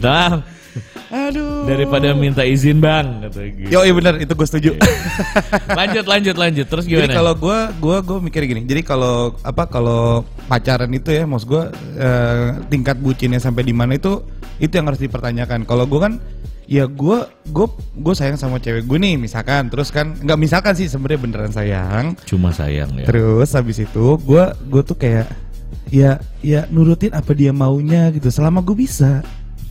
Dah, 0.00 0.40
Aduh. 1.10 1.66
daripada 1.66 2.14
minta 2.14 2.46
izin 2.46 2.78
bang 2.78 3.26
katanya 3.26 3.50
gitu. 3.58 3.68
Yo 3.68 3.82
iya 3.82 3.90
benar 3.90 4.14
itu 4.16 4.30
gue 4.30 4.46
setuju. 4.46 4.70
Lanjut, 5.78 6.04
lanjut, 6.06 6.36
lanjut. 6.38 6.66
Terus 6.66 6.84
Jadi 6.86 7.10
gimana? 7.10 7.14
kalau 7.14 7.32
gue 7.34 7.58
gue 7.82 7.96
gue 8.06 8.18
mikir 8.22 8.42
gini. 8.46 8.62
Jadi 8.62 8.82
kalau 8.82 9.34
apa 9.42 9.66
kalau 9.66 10.22
pacaran 10.46 10.90
itu 10.90 11.10
ya, 11.10 11.26
maksud 11.26 11.46
gue 11.50 11.64
eh, 11.98 12.46
tingkat 12.70 12.96
bucinnya 12.98 13.38
sampai 13.38 13.66
di 13.66 13.74
mana 13.74 13.98
itu 13.98 14.22
itu 14.58 14.70
yang 14.70 14.86
harus 14.86 15.02
dipertanyakan. 15.02 15.66
Kalau 15.66 15.84
gue 15.86 15.98
kan 15.98 16.12
ya 16.70 16.86
gue 16.86 17.18
gue 17.50 17.66
gue 17.98 18.14
sayang 18.14 18.38
sama 18.38 18.62
cewek 18.62 18.86
gue 18.86 18.98
nih 19.02 19.18
misalkan 19.18 19.66
terus 19.66 19.90
kan 19.90 20.14
nggak 20.14 20.38
misalkan 20.38 20.70
sih 20.78 20.86
sebenarnya 20.86 21.18
beneran 21.18 21.50
sayang 21.50 22.14
Cuma 22.22 22.54
sayang 22.54 22.94
ya. 22.94 23.10
terus 23.10 23.50
habis 23.58 23.82
itu 23.82 24.14
gue 24.22 24.44
gue 24.70 24.82
tuh 24.86 24.94
kayak 24.94 25.26
ya 25.90 26.22
ya 26.38 26.70
nurutin 26.70 27.10
apa 27.10 27.34
dia 27.34 27.50
maunya 27.50 28.14
gitu 28.14 28.30
selama 28.30 28.62
gue 28.62 28.86
bisa 28.86 29.26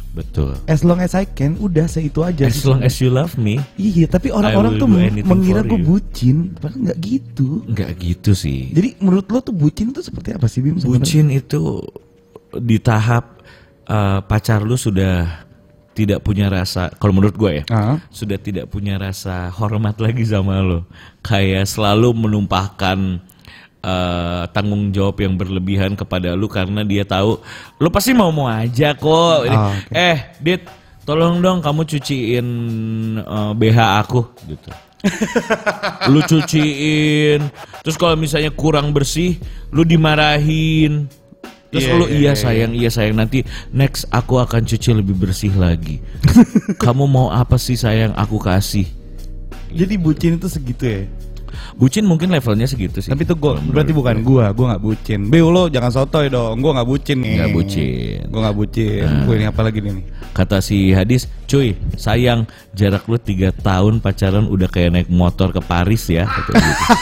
Betul. 0.10 0.58
as 0.66 0.82
long 0.82 0.98
as 0.98 1.14
I 1.14 1.24
can 1.24 1.54
udah 1.56 1.86
seitu 1.86 2.26
aja 2.26 2.50
As 2.50 2.66
long 2.66 2.82
as 2.82 2.98
you 2.98 3.08
love 3.08 3.38
me, 3.38 3.62
iya 3.78 4.10
tapi 4.10 4.34
orang-orang 4.34 4.76
tuh 4.76 4.90
mengira 5.24 5.62
gue 5.62 5.78
bucin 5.78 6.58
padahal 6.58 6.90
nggak 6.90 6.98
gitu 7.00 7.62
nggak 7.66 7.90
gitu 7.96 8.32
sih. 8.34 8.74
jadi 8.74 8.98
menurut 8.98 9.30
lo 9.30 9.38
tuh 9.40 9.54
bucin 9.54 9.94
tuh 9.94 10.02
seperti 10.02 10.34
apa 10.34 10.46
sih 10.46 10.66
Bim 10.66 10.82
sebenarnya? 10.82 11.06
Bucin 11.06 11.26
itu 11.30 11.62
di 12.58 12.78
tahap 12.78 13.38
eh, 13.86 14.20
pacar 14.22 14.66
lu 14.66 14.74
sudah 14.74 15.46
tidak 15.92 16.24
punya 16.24 16.48
rasa, 16.48 16.88
kalau 16.96 17.12
menurut 17.12 17.36
gue 17.36 17.52
ya, 17.60 17.64
Ah. 17.68 18.00
sudah 18.08 18.40
tidak 18.40 18.72
punya 18.72 18.96
rasa 18.96 19.52
hormat 19.52 20.00
lagi 20.00 20.24
sama 20.24 20.64
lo. 20.64 20.88
Kayak 21.20 21.68
selalu 21.68 22.16
menumpahkan 22.16 23.20
eh, 23.80 24.44
tanggung 24.52 24.92
jawab 24.92 25.20
yang 25.20 25.36
berlebihan 25.36 25.96
kepada 25.96 26.36
lu 26.36 26.48
karena 26.48 26.84
dia 26.84 27.04
tahu 27.04 27.40
lu 27.78 27.88
pasti 27.90 28.12
mau 28.12 28.30
mau 28.30 28.48
aja 28.48 28.92
kok. 28.94 29.48
Ini, 29.48 29.56
Ah, 29.56 29.72
oke. 29.74 29.92
Eh, 29.92 30.18
Dit, 30.40 30.62
tolong 31.04 31.40
dong 31.40 31.60
kamu 31.60 31.84
cuciin 31.84 32.48
eh, 33.20 33.52
BH 33.56 33.80
aku 34.04 34.22
gitu. 34.46 34.70
lu 36.12 36.20
cuciin, 36.22 37.40
terus 37.80 37.96
kalau 37.96 38.20
misalnya 38.20 38.52
kurang 38.52 38.92
bersih, 38.92 39.40
lu 39.72 39.88
dimarahin. 39.88 41.08
Terus 41.70 41.86
Iya, 41.86 41.94
lu 41.96 42.06
iya, 42.10 42.12
iya 42.12 42.20
iya, 42.20 42.34
sayang, 42.34 42.72
iya 42.74 42.90
sayang 42.90 43.16
nanti 43.16 43.46
next 43.70 44.10
aku 44.10 44.42
akan 44.42 44.66
cuci 44.66 44.90
lebih 44.92 45.14
bersih 45.16 45.54
lagi. 45.54 46.02
Kamu 46.84 47.06
mau 47.06 47.30
apa 47.30 47.56
sih 47.56 47.78
sayang 47.78 48.12
aku 48.14 48.42
kasih? 48.42 48.90
jadi 49.70 50.02
bucin 50.02 50.42
itu 50.42 50.50
segitu 50.50 50.82
ya 50.82 51.02
Bucin 51.80 52.04
mungkin 52.04 52.28
levelnya 52.28 52.68
segitu 52.68 53.00
sih. 53.00 53.08
tapi 53.08 53.24
gue 53.24 53.34
Kalau 53.34 53.56
berarti 53.64 53.90
bukan 53.90 54.20
gue. 54.20 54.44
gua 54.44 54.52
gua 54.52 54.66
nggak 54.70 54.84
bucin 54.84 55.20
Bim 55.26 55.48
lo 55.48 55.66
jangan 55.66 55.88
sotoy 55.90 56.28
dong 56.28 56.60
gua 56.60 56.76
nggak 56.76 56.86
bucin 56.86 57.18
nih 57.18 57.34
Nggak 57.40 57.52
bucin. 57.54 58.18
gua 58.28 58.40
nggak 58.44 58.58
bucin 58.58 59.08
Gua 59.24 59.34
ini 59.34 59.46
apa 59.48 59.62
lagi 59.62 59.80
nih 59.80 59.94
Kata 60.30 60.60
si 60.60 60.92
Hadis, 60.92 61.26
cuy 61.46 61.74
sayang 61.96 62.44
jarak 62.72 63.04
lu 63.06 63.16
tiga 63.18 63.50
tahun 63.50 63.98
pacaran 63.98 64.46
udah 64.46 64.68
kayak 64.68 64.92
naik 64.94 65.10
motor 65.10 65.50
ke 65.50 65.60
Paris 65.60 66.06
ya. 66.06 66.24
Kata 66.24 66.52
gitu. 66.54 66.84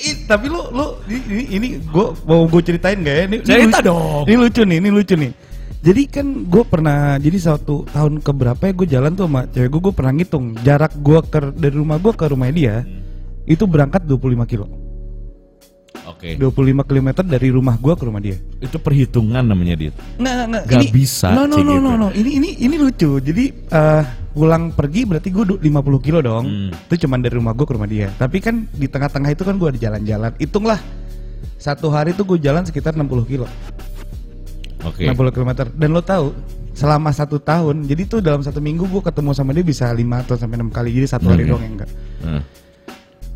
Ih, 0.00 0.14
tapi 0.24 0.46
lu 0.46 0.62
lu 0.70 0.86
ini 1.06 1.18
ini, 1.28 1.42
ini 1.50 1.68
gua 1.84 2.14
mau 2.22 2.44
gue 2.44 2.62
ceritain 2.62 2.96
gak 2.96 3.12
ya? 3.12 3.22
Ini, 3.24 3.36
ini 3.36 3.44
Cerita 3.44 3.78
lucu- 3.78 3.86
dong. 3.88 4.22
Ini 4.24 4.36
lucu 4.36 4.62
nih, 4.62 4.76
ini 4.78 4.88
lucu 4.88 5.14
nih. 5.16 5.32
Jadi 5.78 6.02
kan 6.06 6.26
gue 6.44 6.64
pernah 6.64 6.98
jadi 7.16 7.38
satu 7.40 7.86
tahun 7.88 8.18
keberapa 8.18 8.58
ya 8.60 8.72
gue 8.74 8.86
jalan 8.88 9.14
tuh 9.14 9.26
sama 9.26 9.46
cewek 9.46 9.68
gue 9.68 9.80
gue 9.80 9.94
pernah 9.94 10.12
ngitung 10.12 10.44
jarak 10.60 10.90
gue 10.92 11.18
ke 11.24 11.38
dari 11.52 11.70
rumah 11.72 11.96
gue 11.96 12.12
ke 12.12 12.24
rumah 12.26 12.50
dia 12.50 12.82
itu 13.48 13.64
berangkat 13.64 14.04
25 14.04 14.44
kilo. 14.44 14.68
Oke. 16.08 16.36
25 16.40 16.88
km 16.88 17.08
dari 17.20 17.48
rumah 17.52 17.76
gue 17.76 17.94
ke 17.96 18.04
rumah 18.04 18.20
dia. 18.20 18.36
Itu 18.60 18.80
perhitungan 18.80 19.44
namanya 19.44 19.76
dia. 19.76 19.92
Nggak, 20.16 20.34
nggak, 20.34 20.62
nggak. 20.68 20.80
Ini- 20.84 20.92
bisa, 20.92 21.28
No, 21.32 21.44
no, 21.44 21.56
Cik, 21.56 21.64
no, 21.64 21.72
gitu. 21.76 21.84
no, 21.84 21.90
no. 21.96 22.08
Ini, 22.12 22.30
ini, 22.40 22.48
ini 22.64 22.76
lucu. 22.80 23.10
Jadi 23.20 23.44
eh, 23.52 24.02
pulang 24.32 24.72
pergi 24.72 25.04
berarti 25.04 25.28
gue 25.28 25.44
50 25.60 26.04
kilo 26.04 26.18
dong. 26.24 26.44
Hmm. 26.48 26.70
Itu 26.88 27.04
cuman 27.04 27.18
dari 27.20 27.34
rumah 27.36 27.52
gue 27.52 27.66
ke 27.68 27.74
rumah 27.76 27.88
dia. 27.88 28.08
Tapi 28.16 28.40
kan 28.40 28.64
di 28.72 28.88
tengah-tengah 28.88 29.30
itu 29.32 29.42
kan 29.44 29.54
gue 29.60 29.68
ada 29.68 29.78
jalan-jalan. 29.80 30.32
Hitunglah 30.40 30.80
satu 31.60 31.92
hari 31.92 32.16
tuh 32.16 32.24
gue 32.24 32.38
jalan 32.40 32.64
sekitar 32.64 32.96
60 32.96 33.28
kilo. 33.28 33.46
Oke. 34.88 35.04
60 35.04 35.34
km. 35.34 35.50
Dan 35.76 35.88
lo 35.92 36.00
tahu 36.00 36.32
selama 36.72 37.10
satu 37.10 37.42
tahun, 37.42 37.84
jadi 37.84 38.06
tuh 38.06 38.20
dalam 38.22 38.40
satu 38.40 38.62
minggu 38.62 38.86
gue 38.86 39.02
ketemu 39.02 39.30
sama 39.34 39.50
dia 39.50 39.66
bisa 39.66 39.90
5 39.90 39.98
atau 40.24 40.34
sampai 40.38 40.56
6 40.62 40.70
kali. 40.70 40.90
Jadi 40.94 41.06
satu 41.10 41.26
hari 41.28 41.42
Oke. 41.44 41.50
doang 41.52 41.62
yang 41.66 41.74
enggak. 41.82 41.90
Nah, 42.22 42.42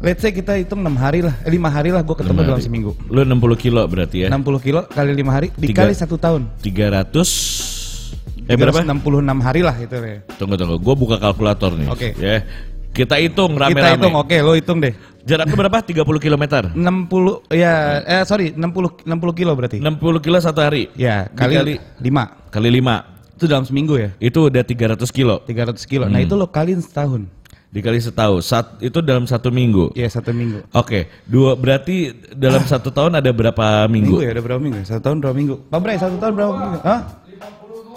Let's 0.02 0.18
say 0.18 0.34
kita 0.34 0.58
hitung 0.58 0.82
6 0.82 0.98
hari 0.98 1.22
lah, 1.22 1.30
eh, 1.46 1.50
5 1.54 1.62
hari 1.70 1.94
lah 1.94 2.02
gue 2.02 2.16
ketemu 2.18 2.42
dalam 2.42 2.58
seminggu. 2.58 2.90
Lu 3.06 3.22
60 3.22 3.54
kilo 3.54 3.86
berarti 3.86 4.26
ya. 4.26 4.28
60 4.34 4.58
kilo 4.58 4.82
kali 4.90 5.14
5 5.14 5.30
hari 5.30 5.48
dikali 5.54 5.94
satu 5.94 6.18
tahun. 6.18 6.50
300 6.58 8.50
Eh 8.50 8.58
berapa? 8.58 8.82
66 8.82 8.98
hari 9.38 9.62
lah 9.62 9.78
itu 9.78 9.94
ya. 9.94 10.18
Tunggu 10.34 10.58
tunggu, 10.58 10.74
gue 10.82 10.94
buka 10.98 11.22
kalkulator 11.22 11.78
nih. 11.78 11.86
Oke. 11.86 12.08
Ya. 12.18 12.42
Kita 12.90 13.16
hitung 13.22 13.54
Kita 13.54 13.62
rame-rame. 13.70 13.94
hitung, 13.94 14.14
oke, 14.18 14.36
lo 14.42 14.52
hitung 14.58 14.78
deh. 14.82 14.92
Jaraknya 15.22 15.54
berapa? 15.54 15.78
30 15.80 16.02
km. 16.18 16.44
60 16.74 17.54
ya 17.54 18.02
eh 18.02 18.26
sorry 18.26 18.50
60 18.52 19.06
60 19.06 19.38
kilo 19.38 19.54
berarti. 19.54 19.78
60 19.78 20.18
kilo 20.18 20.36
satu 20.42 20.60
hari. 20.66 20.90
Ya, 20.98 21.30
kali 21.30 21.56
Dikali 21.56 21.74
5. 22.02 22.50
kali 22.50 22.68
5. 22.82 23.38
Itu 23.38 23.44
dalam 23.46 23.64
seminggu 23.64 23.94
ya. 24.02 24.10
Itu 24.18 24.50
udah 24.50 24.66
300 24.66 24.98
kilo. 25.14 25.40
300 25.46 25.78
kilo. 25.86 26.10
Hmm. 26.10 26.18
Nah, 26.18 26.20
itu 26.26 26.34
lo 26.34 26.50
kaliin 26.50 26.82
setahun. 26.82 27.30
Dikali 27.72 28.04
setahun. 28.04 28.44
Sat, 28.44 28.66
itu 28.84 29.00
dalam 29.00 29.24
satu 29.24 29.48
minggu. 29.48 29.96
Ya, 29.96 30.04
satu 30.04 30.28
minggu. 30.36 30.60
Oke, 30.76 31.08
dua 31.24 31.56
berarti 31.56 32.12
dalam 32.36 32.60
satu 32.68 32.92
tahun 32.92 33.16
ada 33.16 33.32
berapa 33.32 33.88
Minggu 33.88 34.20
minggu? 34.20 34.28
ya, 34.28 34.30
ada 34.36 34.42
berapa 34.44 34.60
minggu? 34.60 34.84
ya? 34.84 34.86
Satu 34.92 35.08
tahun 35.08 35.16
berapa 35.24 35.36
minggu? 35.40 35.54
Pak 35.72 35.78
Bray, 35.80 35.96
satu 35.96 36.20
tahun 36.20 36.32
berapa 36.36 36.52
minggu? 36.52 36.78
Hah? 36.84 37.00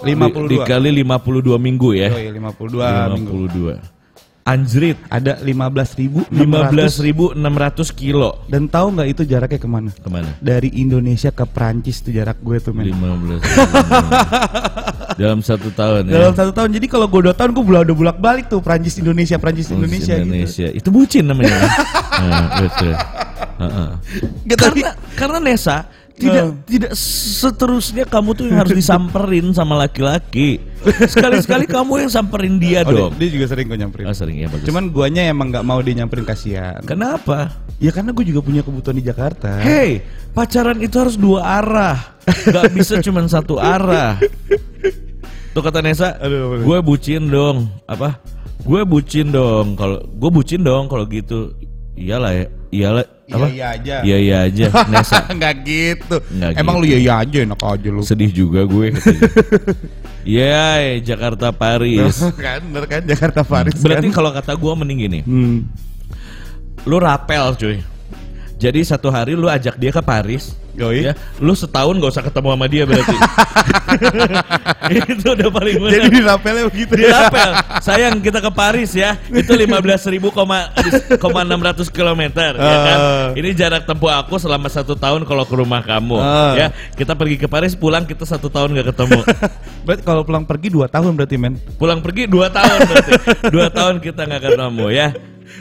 Di- 0.00 0.16
52. 0.16 0.48
Dikali 0.48 0.90
52 0.96 1.56
minggu 1.60 1.88
ya. 1.92 2.08
Oh 2.08 2.20
iya, 2.20 2.32
52 2.32 3.12
minggu. 3.20 3.32
52. 3.52 3.95
Anjrit, 4.46 4.94
Ada 5.10 5.42
15.600 5.42 6.30
15.600 6.30 7.34
kilo. 7.98 8.46
Dan 8.46 8.70
tahu 8.70 8.94
nggak 8.94 9.08
itu 9.10 9.22
jaraknya 9.26 9.58
ke 9.58 9.66
mana? 9.66 9.90
Ke 9.90 10.06
mana? 10.06 10.30
Dari 10.38 10.70
Indonesia 10.78 11.34
ke 11.34 11.42
Prancis 11.42 11.98
tuh 11.98 12.14
jarak 12.14 12.38
gue 12.38 12.62
tuh 12.62 12.70
men. 12.70 12.94
15 12.94 13.42
dalam 15.20 15.40
satu 15.42 15.74
tahun 15.74 16.06
ya. 16.06 16.12
Dalam 16.14 16.32
satu 16.38 16.52
tahun. 16.54 16.70
Jadi 16.78 16.86
kalau 16.86 17.10
gue 17.10 17.26
dua 17.26 17.34
tahun 17.34 17.50
gue 17.56 17.64
udah 17.66 17.96
bolak 17.96 18.18
balik 18.22 18.46
tuh 18.46 18.62
Prancis 18.62 18.94
Indonesia 19.02 19.34
Prancis 19.40 19.66
Indonesia, 19.72 20.14
gitu. 20.14 20.22
Indonesia. 20.30 20.66
Itu 20.70 20.88
bucin 20.94 21.26
namanya. 21.26 21.56
nah, 22.22 22.62
betul. 22.62 22.94
Heeh. 23.56 23.90
Gitu. 24.46 24.60
Karena 24.62 24.90
karena 25.16 25.38
Nesa 25.42 25.90
tidak 26.16 26.44
Nah. 26.48 26.52
tidak 26.64 26.92
seterusnya 26.96 28.04
kamu 28.08 28.28
tuh 28.32 28.44
yang 28.48 28.58
harus 28.60 28.72
disamperin 28.72 29.52
sama 29.52 29.76
laki-laki. 29.76 30.58
Sekali-sekali 31.04 31.68
kamu 31.68 32.08
yang 32.08 32.10
samperin 32.10 32.56
dia 32.56 32.80
Oh, 32.82 33.12
dong. 33.12 33.12
dia 33.20 33.28
juga 33.28 33.44
sering 33.46 33.68
gue 33.68 33.76
nyamperin. 33.76 34.08
Oh, 34.08 34.16
sering 34.16 34.40
ya 34.40 34.48
bagus. 34.48 34.64
Cuman 34.64 34.88
guanya 34.88 35.28
emang 35.28 35.52
nggak 35.52 35.60
mau 35.62 35.76
dia 35.78 35.92
nyamperin 35.94 36.24
kasihan. 36.24 36.80
kenapa? 36.82 37.52
Ya 37.76 37.92
karena 37.92 38.16
gue 38.16 38.24
juga 38.24 38.40
punya 38.40 38.64
kebutuhan 38.64 38.96
di 38.96 39.04
Jakarta. 39.04 39.60
Hey, 39.60 40.00
pacaran 40.32 40.80
itu 40.80 40.96
harus 40.96 41.20
dua 41.20 41.44
arah. 41.60 42.16
Gak 42.24 42.72
bisa 42.72 42.98
cuma 43.04 43.20
satu 43.28 43.60
arah. 43.60 44.16
Tuh 45.52 45.60
kata 45.60 45.80
Nesa, 45.80 46.16
gue 46.60 46.78
bucin 46.80 47.28
dong. 47.28 47.68
Apa? 47.84 48.16
Gue 48.64 48.82
bucin 48.82 49.28
dong. 49.28 49.76
Kalau 49.76 50.00
gue 50.02 50.30
bucin 50.32 50.60
dong 50.60 50.88
kalau 50.88 51.04
gitu. 51.04 51.52
Iyalah 51.94 52.32
ya. 52.32 52.44
Iyalah. 52.68 53.06
Apa? 53.26 53.46
Iya 53.46 53.50
iya 53.50 53.66
aja. 53.74 53.96
Iya 54.02 54.16
iya 54.18 54.36
aja. 54.46 54.64
Nesa 54.92 55.18
Nggak 55.26 55.54
gitu. 55.66 56.16
Nggak 56.30 56.50
Emang 56.56 56.74
gitu. 56.78 56.82
lu 56.82 56.86
iya 56.86 56.98
iya 56.98 57.14
aja 57.18 57.38
enak 57.42 57.58
aja 57.58 57.88
lu. 57.90 58.02
sedih 58.02 58.30
juga 58.30 58.60
gue. 58.62 58.86
katanya. 58.94 59.20
Iya, 60.26 60.98
Jakarta 61.06 61.54
Paris. 61.54 62.18
kan 62.34 62.58
bener 62.58 62.90
kan 62.90 62.98
Jakarta 63.06 63.46
Paris 63.46 63.78
Berarti 63.78 64.10
kan. 64.10 64.14
kalau 64.18 64.30
kata 64.34 64.58
gue 64.58 64.72
mending 64.74 64.98
gini. 65.00 65.20
Hmm. 65.22 65.70
Lu 66.82 66.98
rapel 66.98 67.54
cuy. 67.54 67.78
Jadi 68.56 68.80
satu 68.82 69.12
hari 69.12 69.36
lu 69.36 69.46
ajak 69.46 69.76
dia 69.76 69.92
ke 69.92 70.00
Paris. 70.00 70.56
Yoi. 70.76 71.08
Ya, 71.08 71.12
lu 71.40 71.52
setahun 71.52 71.96
gak 71.96 72.12
usah 72.12 72.24
ketemu 72.24 72.48
sama 72.52 72.66
dia 72.68 72.84
berarti. 72.84 73.16
itu 75.12 75.28
udah 75.28 75.48
paling 75.48 75.76
benar. 75.80 75.92
Jadi 75.92 76.08
di 76.08 76.20
rapelnya 76.20 76.64
begitu 76.68 76.92
di 76.96 77.04
rapel. 77.04 77.50
Sayang 77.80 78.20
kita 78.20 78.40
ke 78.40 78.50
Paris 78.52 78.92
ya. 78.92 79.16
Itu 79.28 79.56
15.000 79.56 79.72
koma, 80.32 80.68
koma 81.16 81.40
600 81.44 81.88
kilometer 81.88 82.56
ya 82.56 82.76
kan. 82.84 82.98
Ah. 82.98 83.28
Ini 83.32 83.48
jarak 83.52 83.84
tempuh 83.84 84.12
aku 84.12 84.36
selama 84.36 84.68
satu 84.68 84.96
tahun 84.96 85.24
kalau 85.24 85.44
ke 85.44 85.54
rumah 85.56 85.80
kamu 85.80 86.16
Ah. 86.16 86.52
ya. 86.56 86.66
Kita 86.92 87.12
pergi 87.12 87.36
ke 87.36 87.48
Paris 87.48 87.72
pulang 87.72 88.04
kita 88.04 88.24
satu 88.24 88.48
tahun 88.48 88.76
gak 88.76 88.92
ketemu. 88.92 89.20
Berarti 89.88 90.02
kalau 90.04 90.24
pulang 90.24 90.44
pergi 90.44 90.68
2 90.68 90.88
tahun 90.88 91.12
berarti 91.12 91.36
men. 91.38 91.54
pulang 91.76 92.00
pergi 92.02 92.26
dua 92.26 92.50
tahun 92.50 92.78
berarti. 92.84 93.12
Dua 93.54 93.66
tahun 93.70 93.96
kita 94.02 94.26
nggak 94.26 94.42
ketemu 94.50 94.86
ya. 94.90 95.08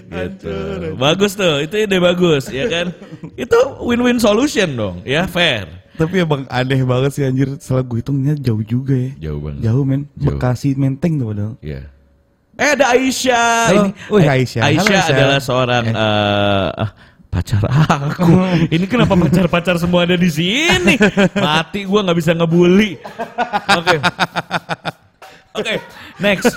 Gitu. 0.05 0.55
Bagus 0.99 1.33
tuh, 1.33 1.63
itu 1.63 1.75
ide 1.79 1.97
bagus 1.97 2.51
ya 2.51 2.67
kan. 2.67 2.91
Itu 3.43 3.57
win-win 3.83 4.19
solution 4.19 4.75
dong, 4.75 4.95
ya 5.07 5.25
fair. 5.25 5.67
Tapi 5.95 6.27
emang 6.27 6.43
aneh 6.51 6.83
banget 6.83 7.11
sih 7.15 7.23
anjir. 7.23 7.47
Setelah 7.55 7.83
gue 7.87 8.03
hitungnya 8.03 8.35
jauh 8.35 8.59
juga 8.63 8.95
ya. 8.95 9.31
Jauh 9.31 9.39
banget. 9.39 9.61
Jauh 9.63 9.83
men. 9.87 10.01
Jauh. 10.19 10.35
Bekasi 10.35 10.75
Menteng 10.75 11.15
tuh 11.15 11.31
padahal. 11.31 11.53
Ya. 11.63 11.81
Eh 12.55 12.69
ada 12.75 12.85
Aisyah. 12.95 13.67
Halo. 13.71 13.79
Ini 13.79 13.91
Wih, 14.11 14.23
Ai- 14.23 14.31
Aisyah. 14.43 14.61
Aisyah 14.63 14.83
Halo, 14.83 14.91
Aisyah. 14.91 15.15
adalah 15.15 15.39
seorang 15.39 15.83
eh, 15.91 16.69
ah, 16.83 16.89
pacar 17.31 17.63
aku. 17.67 18.31
Ini 18.75 18.85
kenapa 18.87 19.13
pacar-pacar 19.15 19.75
semua 19.79 20.03
ada 20.07 20.15
di 20.19 20.27
sini? 20.31 20.95
Mati 21.35 21.83
gua 21.87 22.03
nggak 22.03 22.17
bisa 22.19 22.31
ngebully. 22.35 22.99
Oke. 23.75 23.97
Oke, 25.59 25.79
next. 26.19 26.51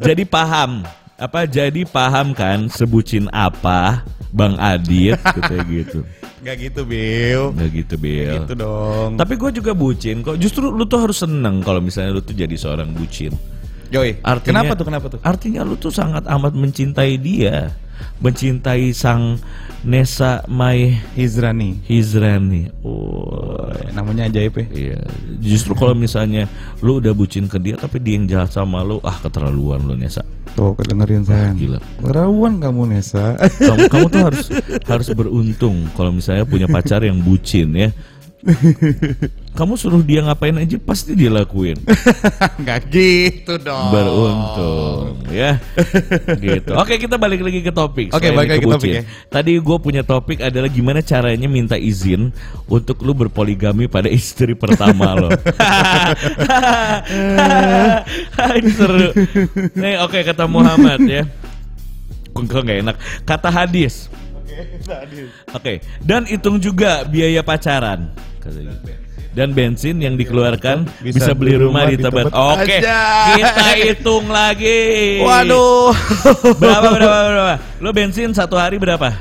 Jadi 0.00 0.24
paham 0.24 0.80
apa? 1.18 1.44
Jadi 1.44 1.82
paham 1.84 2.30
kan 2.32 2.70
sebutin 2.70 3.26
apa 3.34 4.06
Bang 4.30 4.54
Adit 4.56 5.18
kayak 5.50 5.66
gitu. 5.66 6.00
Gak 6.38 6.56
gitu 6.62 6.86
Bill. 6.86 7.50
Nggak 7.50 7.70
gitu, 7.74 7.94
Bill. 7.98 8.34
Gitu 8.46 8.54
dong. 8.54 9.18
Tapi 9.18 9.34
gue 9.34 9.50
juga 9.58 9.74
bucin 9.74 10.22
kok. 10.22 10.38
Justru 10.38 10.70
lu 10.70 10.86
tuh 10.86 11.02
harus 11.02 11.18
seneng 11.18 11.60
kalau 11.66 11.82
misalnya 11.82 12.14
lu 12.14 12.22
tuh 12.22 12.38
jadi 12.38 12.54
seorang 12.54 12.94
bucin. 12.94 13.34
Yoi. 13.88 14.20
Artinya, 14.20 14.60
Kenapa 14.62 14.72
tuh? 14.76 14.84
Kenapa 14.84 15.06
tuh? 15.08 15.20
Artinya 15.24 15.60
lu 15.64 15.74
tuh 15.80 15.88
sangat 15.88 16.28
amat 16.28 16.52
mencintai 16.52 17.16
dia, 17.16 17.72
mencintai 18.20 18.92
sang 18.92 19.40
Nesa 19.86 20.42
Mai 20.50 20.92
Hizrani. 21.14 21.78
Hizrani. 21.86 22.68
Oh, 22.82 23.70
Namanya 23.94 24.26
ajaib 24.26 24.58
ya. 24.58 24.66
iya. 24.74 25.00
Justru 25.38 25.72
kalau 25.72 25.94
misalnya 25.94 26.50
lu 26.82 26.98
udah 26.98 27.14
bucin 27.14 27.46
ke 27.46 27.56
dia 27.62 27.78
tapi 27.78 28.02
dia 28.02 28.18
yang 28.18 28.26
jahat 28.26 28.50
sama 28.52 28.82
lu, 28.82 28.98
ah 29.06 29.14
keterlaluan 29.22 29.80
lu 29.86 29.94
Nesa. 29.94 30.20
Tuh, 30.52 30.74
kedengerin 30.74 31.22
sayang. 31.22 31.54
Gila. 31.54 31.78
Rawan 32.02 32.58
kamu 32.58 32.98
Nesa. 32.98 33.38
Kamu, 33.38 33.86
kamu 33.86 34.06
tuh 34.10 34.22
harus 34.28 34.44
harus 34.84 35.08
beruntung 35.14 35.86
kalau 35.94 36.10
misalnya 36.10 36.42
punya 36.42 36.66
pacar 36.66 37.06
yang 37.06 37.22
bucin 37.22 37.70
ya. 37.72 37.88
Kamu 39.58 39.74
suruh 39.74 40.00
dia 40.06 40.22
ngapain 40.22 40.54
aja 40.54 40.78
pasti 40.78 41.18
dia 41.18 41.28
lakuin. 41.28 41.76
Enggak 42.60 42.88
gitu 42.94 43.58
dong. 43.58 43.90
Beruntung 43.90 45.18
ya. 45.34 45.58
gitu. 46.38 46.78
Oke, 46.78 46.96
kita 46.96 47.18
balik 47.18 47.42
lagi 47.42 47.60
ke 47.60 47.72
topik. 47.74 48.14
Oke, 48.14 48.30
balik 48.30 48.54
lagi 48.54 48.64
ke 48.64 48.70
topik 48.70 48.90
ya. 48.90 49.02
Tadi 49.28 49.58
gue 49.58 49.78
punya 49.82 50.02
topik 50.06 50.38
adalah 50.40 50.70
gimana 50.70 51.02
caranya 51.02 51.50
minta 51.50 51.74
izin 51.74 52.30
untuk 52.70 53.02
lu 53.02 53.12
berpoligami 53.18 53.90
pada 53.90 54.06
istri 54.06 54.54
pertama 54.54 55.18
lo. 55.18 55.28
Ini 58.58 58.70
seru. 58.74 59.10
Nih, 59.74 59.98
oke 60.02 60.22
kata 60.22 60.46
Muhammad 60.46 61.02
ya. 61.06 61.26
Kok 62.32 62.62
nggak 62.62 62.78
enak. 62.86 62.96
Kata 63.26 63.50
hadis. 63.50 64.06
Oke, 65.54 65.80
dan 66.02 66.26
hitung 66.26 66.58
juga 66.58 67.04
biaya 67.04 67.42
pacaran. 67.42 68.10
Dan 69.28 69.54
bensin 69.54 70.02
yang 70.02 70.18
dikeluarkan 70.18 70.88
bisa, 70.98 71.30
beli 71.30 71.54
rumah 71.54 71.86
di 71.86 71.94
Tebet. 71.94 72.26
Oke, 72.32 72.82
kita 72.82 73.68
hitung 73.78 74.26
lagi. 74.26 75.22
Waduh. 75.22 75.94
Berapa 76.58 76.88
berapa 76.90 77.18
berapa? 77.30 77.54
Lo 77.78 77.90
bensin 77.94 78.34
satu 78.34 78.58
hari 78.58 78.82
berapa? 78.82 79.14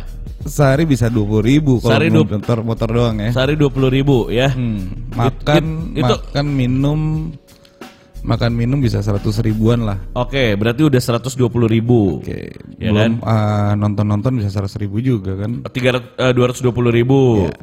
Sehari 0.47 0.87
bisa 0.87 1.11
dua 1.11 1.27
puluh 1.27 1.43
ribu 1.43 1.77
kalau 1.83 1.91
Sehari 1.91 2.07
dua- 2.07 2.23
motor 2.23 2.59
motor 2.63 2.89
doang 2.89 3.19
ya. 3.19 3.29
Sehari 3.35 3.59
dua 3.59 3.67
puluh 3.67 3.91
ribu 3.91 4.31
ya. 4.31 4.47
Hmm, 4.49 5.11
makan 5.11 5.63
It- 5.91 6.01
itu- 6.01 6.19
makan 6.23 6.45
minum 6.49 6.99
makan 8.27 8.51
minum 8.51 8.83
bisa 8.83 8.99
seratus 8.99 9.39
ribuan 9.39 9.87
lah. 9.87 9.97
Oke, 10.11 10.59
berarti 10.59 10.83
udah 10.83 10.99
120 10.99 11.47
ribu. 11.71 12.19
Oke, 12.19 12.51
Ya 12.75 12.91
belum 12.91 13.23
ah, 13.23 13.73
nonton-nonton 13.79 14.37
bisa 14.43 14.51
seratus 14.51 14.75
ribu 14.77 14.99
juga 14.99 15.39
kan. 15.39 15.63
Tiga 15.71 15.95
dua 16.35 16.45
ratus 16.51 16.59
dua 16.59 16.75
puluh 16.75 16.91
ribu. 16.91 17.47
Iya. 17.47 17.55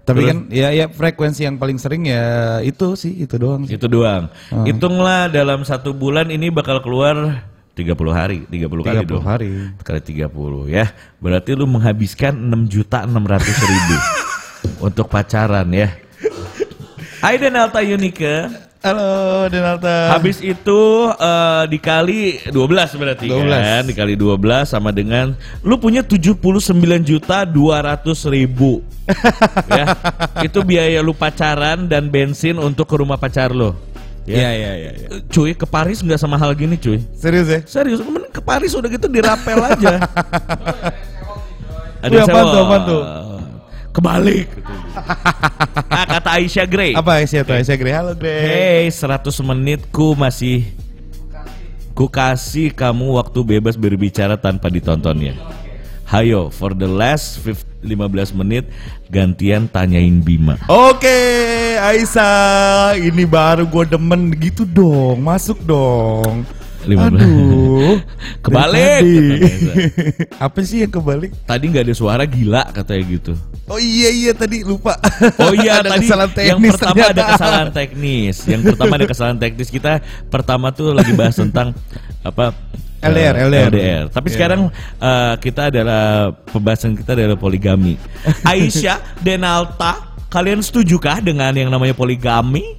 Tapi 0.00 0.18
Terus? 0.26 0.30
kan 0.32 0.38
ya 0.50 0.68
ya 0.74 0.86
frekuensi 0.90 1.46
yang 1.46 1.56
paling 1.56 1.78
sering 1.78 2.02
ya 2.08 2.58
itu 2.60 2.94
sih 2.94 3.24
itu 3.24 3.34
doang 3.40 3.64
sih. 3.64 3.74
Itu 3.80 3.86
doang. 3.88 4.28
Hmm. 4.52 4.66
Hitunglah 4.68 5.32
dalam 5.32 5.64
satu 5.64 5.96
bulan 5.96 6.28
ini 6.28 6.50
bakal 6.52 6.82
keluar 6.84 7.46
30 7.78 7.96
hari, 8.12 8.38
30 8.50 8.68
kali 8.84 8.96
30 9.02 9.08
dong. 9.08 9.24
hari. 9.24 9.50
Kali 9.80 10.00
30 10.04 10.68
ya. 10.68 10.90
Berarti 11.22 11.50
lu 11.56 11.64
menghabiskan 11.64 12.36
6 12.36 12.68
juta 12.68 13.06
600 13.06 13.70
ribu 13.70 13.96
untuk 14.90 15.06
pacaran 15.08 15.68
ya. 15.72 15.88
Hai 17.20 17.36
Denalta 17.36 17.80
Yunike. 17.84 18.69
Halo 18.80 19.44
Denalta. 19.52 20.16
Habis 20.16 20.40
itu 20.40 20.80
eh, 21.12 21.64
dikali 21.68 22.40
12 22.48 22.96
berarti 22.96 23.28
12. 23.28 23.44
kan? 23.52 23.82
Dikali 23.84 24.16
12 24.16 24.40
sama 24.64 24.88
dengan 24.88 25.36
lu 25.60 25.76
punya 25.76 26.00
79 26.00 26.40
juta 27.04 27.44
200 27.44 28.08
ribu. 28.32 28.80
ya. 29.68 29.84
Itu 30.40 30.64
biaya 30.64 31.04
lu 31.04 31.12
pacaran 31.12 31.92
dan 31.92 32.08
bensin 32.08 32.56
untuk 32.56 32.88
ke 32.88 32.96
rumah 32.96 33.20
pacar 33.20 33.52
lo. 33.52 33.76
Iya 34.24 34.48
iya 34.48 34.72
iya. 34.72 34.90
Ya. 34.96 35.08
Cuy, 35.28 35.52
ke 35.52 35.68
Paris 35.68 36.00
nggak 36.00 36.16
sama 36.16 36.40
hal 36.40 36.56
gini, 36.56 36.80
cuy. 36.80 37.04
Serius 37.12 37.52
ya? 37.52 37.60
Serius, 37.68 38.00
ke 38.32 38.40
Paris 38.40 38.72
udah 38.72 38.88
gitu 38.88 39.12
dirapel 39.12 39.60
aja. 39.60 40.00
Sewa. 42.00 42.42
tuh, 42.48 42.60
apaan 42.64 42.82
tuh? 42.88 43.02
Kebalik. 43.90 44.46
ah, 45.90 46.06
kata 46.06 46.38
Aisyah 46.38 46.66
Grey. 46.66 46.92
Apa 46.94 47.22
Aisyah 47.22 47.42
tuh? 47.42 47.54
Aisyah 47.58 47.76
Grey. 47.76 47.94
Halo 47.94 48.12
Hey, 48.18 48.86
Grey. 48.86 48.94
100 48.94 49.34
menitku 49.42 50.14
masih 50.14 50.70
ku 51.94 52.06
kasih 52.06 52.70
kamu 52.72 53.18
waktu 53.18 53.40
bebas 53.42 53.74
berbicara 53.74 54.38
tanpa 54.38 54.70
ditontonnya. 54.70 55.34
Hayo, 56.06 56.50
for 56.50 56.74
the 56.74 56.90
last 56.90 57.38
15 57.42 57.70
15 57.80 58.36
menit 58.36 58.68
gantian 59.08 59.64
tanyain 59.64 60.20
Bima. 60.20 60.60
Oke, 60.68 61.16
Aisyah, 61.80 62.96
ini 63.00 63.24
baru 63.24 63.64
gue 63.64 63.84
demen 63.88 64.36
gitu 64.36 64.68
dong, 64.68 65.24
masuk 65.24 65.56
dong. 65.64 66.44
15. 66.84 66.96
Aduh, 66.96 68.00
Kebalik. 68.44 69.04
Apa 70.44 70.58
sih 70.64 70.80
yang 70.84 70.92
kebalik? 70.92 71.32
Tadi 71.44 71.64
nggak 71.68 71.84
ada 71.88 71.94
suara 71.96 72.24
gila 72.24 72.64
katanya 72.72 73.04
gitu. 73.20 73.32
Oh 73.70 73.78
iya 73.78 74.10
iya 74.10 74.32
tadi 74.34 74.66
lupa. 74.66 74.98
Oh 75.38 75.54
iya 75.54 75.78
Ada 75.80 75.94
tadi 75.94 76.04
kesalahan 76.04 76.30
yang 76.42 76.58
teknis 76.58 76.72
pertama 76.74 76.90
ternyata. 76.92 77.10
ada 77.14 77.22
kesalahan 77.30 77.68
teknis. 77.70 78.36
Yang 78.44 78.62
pertama 78.66 78.92
ada 78.92 79.06
kesalahan 79.06 79.38
teknis 79.38 79.68
kita 79.70 79.92
pertama 80.26 80.66
tuh 80.70 80.90
lagi 80.90 81.12
bahas 81.14 81.38
tentang 81.38 81.70
apa 82.20 82.50
LDR, 83.00 83.32
eh, 83.32 83.46
LDR. 83.46 84.04
Tapi 84.10 84.26
Iya. 84.26 84.34
sekarang 84.34 84.60
eh, 84.98 85.34
kita 85.38 85.70
adalah 85.70 86.02
pembahasan 86.46 86.92
kita 86.92 87.14
adalah 87.14 87.38
poligami. 87.38 87.94
Aisyah 88.50 89.22
Denalta, 89.22 89.92
kalian 90.26 90.60
setujukah 90.60 91.22
dengan 91.22 91.54
yang 91.54 91.70
namanya 91.70 91.94
poligami? 91.94 92.76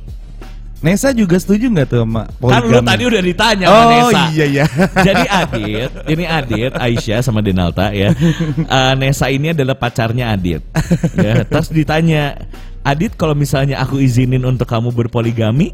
Nesa 0.81 1.13
juga 1.13 1.37
setuju 1.37 1.69
nggak 1.69 1.87
tuh 1.87 2.01
sama 2.01 2.25
Kan 2.25 2.33
lu 2.65 2.73
poligami? 2.73 2.87
tadi 2.89 3.03
udah 3.05 3.21
ditanya 3.21 3.65
sama 3.69 3.77
Oh 3.77 3.85
Nesa. 3.87 4.21
iya 4.33 4.45
iya. 4.45 4.65
Jadi 5.07 5.25
Adit, 5.29 5.91
ini 6.09 6.23
Adit, 6.25 6.71
Aisyah 6.73 7.19
sama 7.21 7.39
Denalta 7.39 7.93
ya. 7.93 8.09
Eh, 8.57 8.93
Nesa 8.97 9.29
ini 9.29 9.53
adalah 9.53 9.77
pacarnya 9.77 10.33
Adit. 10.33 10.65
Ya, 11.13 11.45
terus 11.45 11.69
ditanya, 11.69 12.33
Adit 12.81 13.13
kalau 13.13 13.33
misalnya 13.33 13.77
aku 13.77 14.01
izinin 14.01 14.41
untuk 14.41 14.65
kamu 14.65 14.89
berpoligami, 14.89 15.69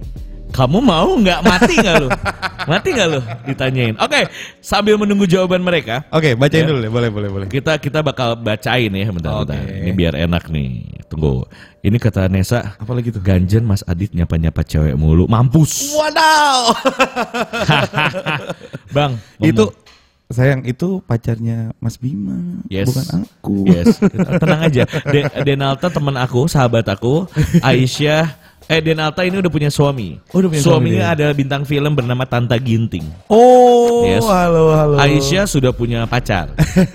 kamu 0.51 0.83
mau 0.83 1.15
nggak 1.15 1.39
mati 1.41 1.73
nggak 1.77 1.95
lu? 1.97 2.09
Mati 2.67 2.91
nggak 2.91 3.07
lu? 3.07 3.19
Ditanyain. 3.45 3.95
Oke, 3.95 4.27
sambil 4.59 4.95
menunggu 4.95 5.23
jawaban 5.23 5.59
mereka, 5.59 6.03
Oke, 6.09 6.31
Ya. 6.31 6.35
bacain 6.35 6.67
dulu 6.67 6.79
deh, 6.79 6.91
boleh 6.91 7.07
boleh 7.07 7.29
boleh. 7.29 7.47
kita 7.47 7.79
kita 7.79 7.99
bakal 8.01 8.35
bacain 8.35 8.91
ya 8.91 9.07
bentar, 9.07 9.39
bentar. 9.39 9.55
Oke. 9.55 9.81
Ini 9.81 9.91
biar 9.91 10.13
enak 10.13 10.43
nih. 10.47 10.69
Tunggu. 11.07 11.47
Ini 11.79 11.95
kata 11.95 12.27
Nesa, 12.27 12.75
Apa 12.75 12.91
lagi 12.91 13.09
tuh? 13.09 13.23
Ganjen 13.23 13.63
Mas 13.63 13.79
Adit 13.81 14.11
nyapa-nyapa 14.11 14.59
cewek 14.61 14.93
mulu. 14.93 15.23
Mampus. 15.25 15.95
Wadaw. 15.95 16.75
Bang, 18.91 19.15
itu 19.39 19.63
ngomong. 19.63 19.85
sayang 20.27 20.61
itu 20.63 20.99
pacarnya 21.01 21.71
Mas 21.77 21.95
Bima, 21.95 22.35
Yes. 22.67 22.91
bukan 22.91 23.05
aku. 23.23 23.57
Yes, 23.65 23.95
tenang 24.37 24.61
aja. 24.61 24.83
De- 25.05 25.31
Denalta 25.45 25.87
teman 25.87 26.19
aku, 26.19 26.45
sahabat 26.45 26.83
aku, 26.85 27.23
Aisyah. 27.63 28.46
Eh 28.67 28.83
Denalta 28.83 29.23
ini 29.23 29.39
udah 29.39 29.47
punya 29.47 29.71
suami. 29.71 30.19
Oh, 30.29 30.43
udah 30.43 30.51
punya 30.51 30.59
suami 30.59 30.91
Suaminya 30.91 31.07
dia. 31.07 31.15
adalah 31.15 31.33
bintang 31.33 31.63
film 31.63 31.95
bernama 31.95 32.27
Tanta 32.27 32.59
Ginting. 32.59 33.07
Oh, 33.25 34.03
Yes. 34.03 34.19
halo 34.21 34.75
halo. 34.75 34.99
Aisyah 34.99 35.47
sudah 35.47 35.71
punya 35.71 36.03
pacar. 36.03 36.51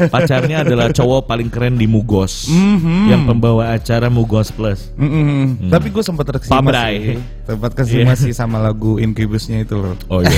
Pacarnya 0.07 0.61
adalah 0.65 0.93
cowok 0.93 1.25
paling 1.25 1.49
keren 1.49 1.75
di 1.75 1.89
Mugos, 1.89 2.45
Mhm. 2.47 3.09
yang 3.09 3.25
pembawa 3.25 3.73
acara 3.73 4.07
Mugos 4.07 4.53
Plus. 4.53 4.93
Mm-mm. 4.95 5.73
Tapi 5.73 5.89
gue 5.89 6.05
sempat 6.05 6.29
terkesima 6.29 6.61
Pabrai. 6.61 7.17
sih. 7.17 7.19
Sempat 7.43 7.73
kesima 7.73 8.13
Iya. 8.13 8.21
sih 8.21 8.33
sama 8.33 8.61
lagu 8.61 9.01
Incubusnya 9.01 9.65
itu 9.65 9.73
loh. 9.75 9.97
Oh 10.07 10.21
iya, 10.21 10.29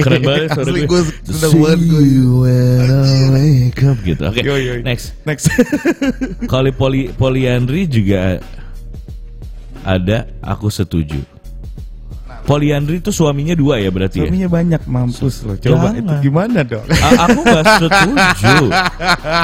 keren 0.06 0.22
banget 0.22 0.54
Asli 0.54 0.86
gue. 0.86 1.00
seneng 1.26 1.52
banget 1.58 1.80
gue. 1.82 2.58
gitu. 4.06 4.22
Oke, 4.22 4.40
yo. 4.40 4.54
next. 4.80 5.18
Next. 5.26 5.50
Kalau 6.52 6.70
poli 6.70 7.10
poliandri 7.10 7.84
juga 7.84 8.38
ada, 9.86 10.26
aku 10.42 10.66
setuju. 10.66 11.22
Poliandri 12.46 13.02
itu 13.02 13.10
suaminya 13.10 13.58
dua 13.58 13.82
ya 13.82 13.90
berarti 13.90 14.22
ya? 14.22 14.30
Suaminya 14.30 14.46
banyak 14.46 14.82
mampus 14.86 15.42
loh. 15.42 15.58
Coba 15.58 15.90
Jangan. 15.90 15.98
itu 15.98 16.14
gimana 16.30 16.58
dong? 16.62 16.86
A- 16.86 17.18
aku 17.26 17.40
gak 17.42 17.64
setuju. 17.82 18.56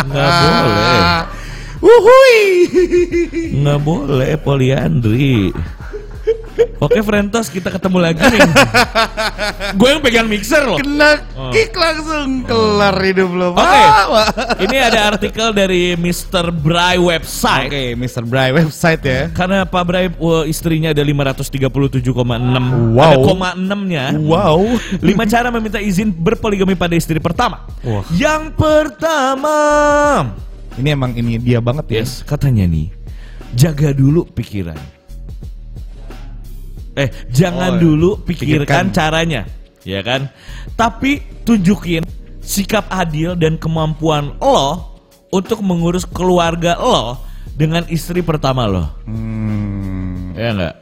Nggak 0.07 0.31
boleh. 0.39 1.03
Wuhui. 1.83 2.39
Nggak 3.59 3.81
boleh 3.83 4.33
poliandri. 4.39 5.51
Oke 6.83 7.01
Frentos 7.01 7.49
kita 7.49 7.73
ketemu 7.73 7.99
lagi 8.03 8.21
nih. 8.21 8.41
Gue 9.79 9.89
yang 9.97 10.03
pegang 10.05 10.29
mixer 10.29 10.63
loh. 10.67 10.77
Kena 10.77 11.25
Oh. 11.33 11.49
kick 11.49 11.73
langsung 11.73 12.45
kelar 12.45 12.95
hidup 13.01 13.31
lo. 13.33 13.57
Oke. 13.57 13.83
Wah. 14.13 14.29
Ini 14.61 14.77
ada 14.85 15.17
artikel 15.17 15.51
dari 15.51 15.97
Mr. 15.97 16.53
Bray 16.53 17.01
website. 17.01 17.73
Oke, 17.73 17.85
Mr. 17.97 18.23
Bray 18.29 18.53
website 18.53 19.03
ya. 19.03 19.21
Karena 19.33 19.65
Pak 19.65 19.83
Bray 19.89 20.07
wah, 20.21 20.45
istrinya 20.45 20.93
ada 20.93 21.01
537,6 21.01 22.13
Wow. 22.93 23.01
Ada 23.01 23.17
koma 23.25 23.49
6-nya 23.57 24.05
Wow. 24.21 24.77
Lima 25.01 25.25
cara 25.25 25.49
meminta 25.49 25.81
izin 25.81 26.13
berpoligami 26.13 26.77
pada 26.77 26.93
istri 26.93 27.17
pertama 27.19 27.65
Wah. 27.83 28.05
Yang 28.13 28.53
pertama 28.55 29.57
Ini 30.77 30.89
emang 30.97 31.17
ini 31.17 31.37
dia 31.41 31.61
banget 31.61 31.87
ya. 31.89 31.97
Yes, 32.05 32.21
katanya 32.23 32.69
nih 32.69 32.93
Jaga 33.57 33.93
dulu 33.93 34.25
pikiran 34.29 34.77
Eh, 36.93 37.09
jangan 37.33 37.77
Oh, 37.77 37.81
dulu 37.81 38.11
pikirkan 38.21 38.65
pikirkan. 38.69 38.85
caranya 38.93 39.43
ya 39.83 40.05
kan? 40.05 40.29
Tapi 40.77 41.25
tunjukin 41.43 42.05
sikap 42.39 42.85
adil 42.89 43.33
dan 43.35 43.57
kemampuan 43.57 44.37
lo 44.37 44.93
untuk 45.33 45.65
mengurus 45.65 46.05
keluarga 46.05 46.77
lo 46.77 47.17
dengan 47.57 47.85
istri 47.89 48.21
pertama 48.21 48.69
lo. 48.69 48.85
Hmm. 49.09 50.37
Ya 50.37 50.53
enggak? 50.53 50.77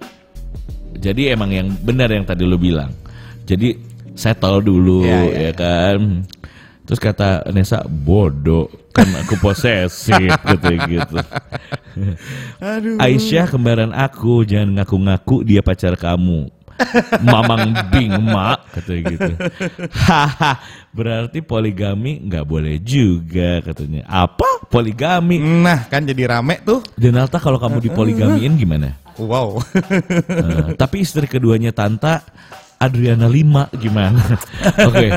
Jadi 1.01 1.31
emang 1.31 1.51
yang 1.51 1.69
benar 1.81 2.11
yang 2.11 2.27
tadi 2.27 2.43
lo 2.45 2.59
bilang. 2.59 2.91
Jadi 3.47 3.79
settle 4.13 4.61
dulu 4.61 5.07
Ya, 5.07 5.25
ya, 5.25 5.49
ya 5.49 5.53
kan. 5.55 6.27
Terus 6.91 6.99
kata 6.99 7.47
Nesa 7.55 7.87
bodoh 7.87 8.67
kan 8.91 9.07
aku 9.23 9.39
posesif 9.39 10.35
gitu 10.51 10.75
gitu. 10.91 11.23
Aduh. 12.59 12.99
Aisyah 12.99 13.47
kembaran 13.47 13.95
aku 13.95 14.43
jangan 14.43 14.83
ngaku-ngaku 14.83 15.47
dia 15.47 15.63
pacar 15.63 15.95
kamu. 15.95 16.51
Mamang 17.31 17.95
Bing 17.95 18.11
mak 18.11 18.75
katanya 18.75 19.01
gitu. 19.07 19.33
Haha, 20.11 20.59
berarti 20.91 21.39
poligami 21.47 22.27
nggak 22.27 22.43
boleh 22.43 22.83
juga 22.83 23.63
katanya. 23.63 24.03
Apa 24.11 24.67
poligami? 24.67 25.39
Nah, 25.39 25.87
kan 25.87 26.03
jadi 26.03 26.27
rame 26.27 26.59
tuh. 26.67 26.83
Denalta 26.99 27.39
kalau 27.39 27.63
kamu 27.63 27.87
dipoligamiin 27.87 28.59
gimana? 28.59 28.99
Wow. 29.15 29.63
Eh, 29.87 30.75
tapi 30.75 31.07
istri 31.07 31.31
keduanya 31.31 31.71
Tanta 31.71 32.27
Adriana 32.81 33.29
Lima 33.29 33.69
gimana? 33.77 34.17
Oke, 34.89 35.13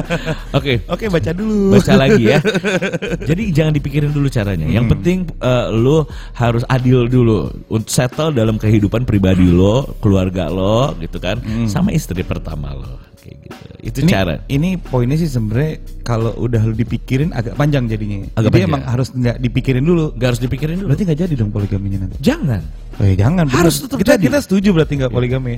oke. 0.52 0.74
Oke, 0.92 1.06
baca 1.08 1.32
dulu. 1.32 1.80
Baca 1.80 1.96
lagi 1.96 2.28
ya. 2.28 2.44
Jadi 3.30 3.56
jangan 3.56 3.72
dipikirin 3.72 4.12
dulu 4.12 4.28
caranya. 4.28 4.68
Yang 4.68 4.92
penting 4.92 5.18
eh, 5.40 5.68
lo 5.72 6.04
harus 6.36 6.68
adil 6.68 7.08
dulu 7.08 7.48
untuk 7.72 7.88
settle 7.88 8.36
dalam 8.36 8.60
kehidupan 8.60 9.08
pribadi 9.08 9.48
lo, 9.48 9.96
keluarga 10.04 10.52
lo, 10.52 10.92
gitu 11.00 11.24
kan, 11.24 11.40
sama 11.72 11.96
istri 11.96 12.20
pertama 12.28 12.76
lo, 12.76 13.00
kayak 13.24 13.38
gitu. 13.48 13.64
Itu 13.84 13.98
ini, 14.04 14.10
cara. 14.12 14.34
Ini 14.48 14.70
poinnya 14.80 15.16
sih 15.20 15.28
sebenarnya 15.32 15.80
kalau 16.04 16.36
udah 16.40 16.62
lu 16.68 16.76
dipikirin 16.76 17.32
agak 17.32 17.56
panjang 17.56 17.88
jadinya. 17.88 18.28
Agak 18.36 18.52
Jadi 18.52 18.60
panjang. 18.60 18.72
emang 18.72 18.84
harus 18.88 19.08
nggak 19.12 19.38
dipikirin 19.40 19.84
dulu. 19.84 20.06
Gak 20.20 20.28
harus 20.36 20.42
dipikirin 20.44 20.76
dulu. 20.80 20.88
Berarti 20.92 21.04
nggak 21.08 21.20
jadi 21.20 21.34
dong 21.40 21.52
poligaminya 21.52 22.00
nanti. 22.08 22.18
Jangan. 22.20 22.83
Eh 23.00 23.16
jangan. 23.16 23.46
Harus 23.48 23.82
tetap 23.82 23.98
kita 23.98 24.14
jadi. 24.16 24.24
kita 24.28 24.38
setuju 24.40 24.70
berarti 24.72 24.94
nggak 25.00 25.12
poligami. 25.12 25.58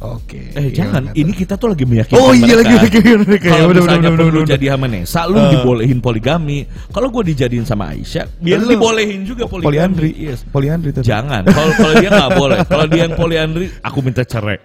Oke. 0.00 0.48
Eh 0.56 0.72
iya, 0.72 0.80
jangan. 0.80 1.12
Ini 1.12 1.28
kita 1.28 1.60
tuh 1.60 1.76
lagi 1.76 1.84
meyakinkan 1.84 2.16
Oh 2.16 2.32
iya 2.32 2.56
mereka. 2.56 2.72
lagi 2.72 2.74
lagi 2.88 3.00
mereka. 3.20 3.44
Kalau 3.44 3.52
Ya, 3.52 3.68
bener, 3.68 3.76
misalnya 3.76 4.00
bener, 4.00 4.08
perlu 4.08 4.24
bener, 4.24 4.40
bener. 4.40 4.54
jadi 4.56 4.66
sama 4.72 4.86
Nesa, 4.88 5.20
lu 5.28 5.36
Eh. 5.36 5.48
dibolehin 5.52 5.98
poligami. 6.00 6.58
Kalau 6.88 7.08
gue 7.10 7.22
dijadiin 7.28 7.66
sama 7.68 7.84
Aisyah, 7.92 8.24
biar 8.40 8.58
Lu- 8.58 8.70
dibolehin 8.72 9.20
juga 9.22 9.44
poligami. 9.44 9.68
poliandri. 9.68 10.10
Yes. 10.16 10.40
Poliandri 10.42 10.90
tuh. 10.90 11.04
Jangan. 11.04 11.44
Kalau 11.44 11.68
kalau 11.74 11.94
dia 11.94 12.08
nggak 12.08 12.32
boleh. 12.32 12.58
Kalau 12.64 12.86
dia 12.86 13.00
yang 13.02 13.12
poliandri, 13.14 13.66
aku 13.78 13.98
minta 14.00 14.24
cerai. 14.24 14.56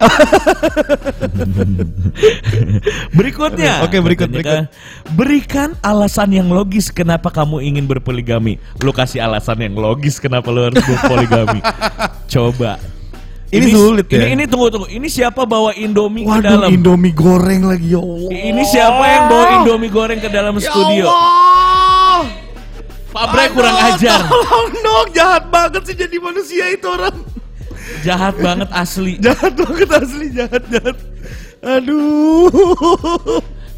Berikutnya. 3.12 3.84
Oke, 3.84 4.00
berikut, 4.00 4.28
katanya 4.28 4.44
kan, 4.44 4.64
berikan 5.12 5.70
alasan 5.80 6.32
yang 6.32 6.48
logis 6.48 6.88
kenapa 6.88 7.28
kamu 7.28 7.60
ingin 7.62 7.84
berpoligami. 7.84 8.56
Lu 8.80 8.88
kasih 8.90 9.20
alasan 9.20 9.60
yang 9.60 9.74
logis 9.74 10.16
kenapa 10.16 10.48
lu 10.48 10.64
harus 10.64 10.80
berpoligami. 10.80 11.60
Coba. 12.34 12.78
Ini 13.46 13.70
sulit 13.70 14.10
ya? 14.10 14.26
Ini, 14.26 14.34
ini 14.34 14.44
tunggu 14.50 14.68
tunggu. 14.74 14.88
Ini 14.90 15.06
siapa 15.06 15.46
bawa 15.46 15.70
Indomie 15.78 16.26
ke 16.26 16.34
Waduh, 16.34 16.42
dalam? 16.42 16.68
Indomie 16.68 17.14
goreng 17.14 17.62
lagi 17.70 17.94
ya 17.94 18.02
Allah. 18.02 18.30
Ini 18.34 18.62
siapa 18.66 19.04
yang 19.06 19.24
bawa 19.30 19.44
Indomie 19.62 19.92
goreng 19.92 20.18
ke 20.18 20.28
dalam 20.28 20.58
Ya 20.58 20.66
studio? 20.66 21.06
Allah. 21.06 22.26
Pak 23.16 23.24
Bre 23.32 23.44
kurang 23.54 23.76
ajar. 23.80 24.20
Tolong 24.28 24.68
dong, 24.76 25.08
jahat 25.14 25.44
banget 25.48 25.82
sih 25.88 25.96
jadi 25.96 26.16
manusia 26.20 26.68
itu 26.68 26.84
orang. 26.90 27.16
Jahat 28.02 28.34
banget 28.42 28.68
asli. 28.74 29.14
Jahat 29.24 29.54
banget 29.56 29.88
asli, 29.94 30.26
jahat 30.34 30.62
jahat. 30.68 30.96
Aduh. 31.64 32.50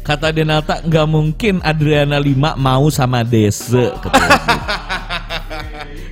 Kata 0.03 0.33
Denata 0.33 0.81
nggak 0.81 1.07
mungkin 1.07 1.61
Adriana 1.61 2.17
Lima 2.17 2.57
mau 2.57 2.89
sama 2.89 3.21
Dese. 3.21 3.93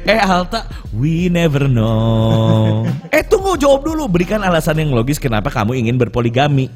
Eh 0.07 0.15
Alta, 0.17 0.63
we 0.95 1.27
never 1.27 1.67
know. 1.67 2.87
Eh 3.15 3.23
tunggu 3.23 3.55
jawab 3.55 3.83
dulu, 3.83 4.07
berikan 4.07 4.39
alasan 4.39 4.79
yang 4.79 4.91
logis 4.91 5.19
kenapa 5.19 5.51
kamu 5.51 5.75
ingin 5.77 5.95
berpoligami. 5.95 6.71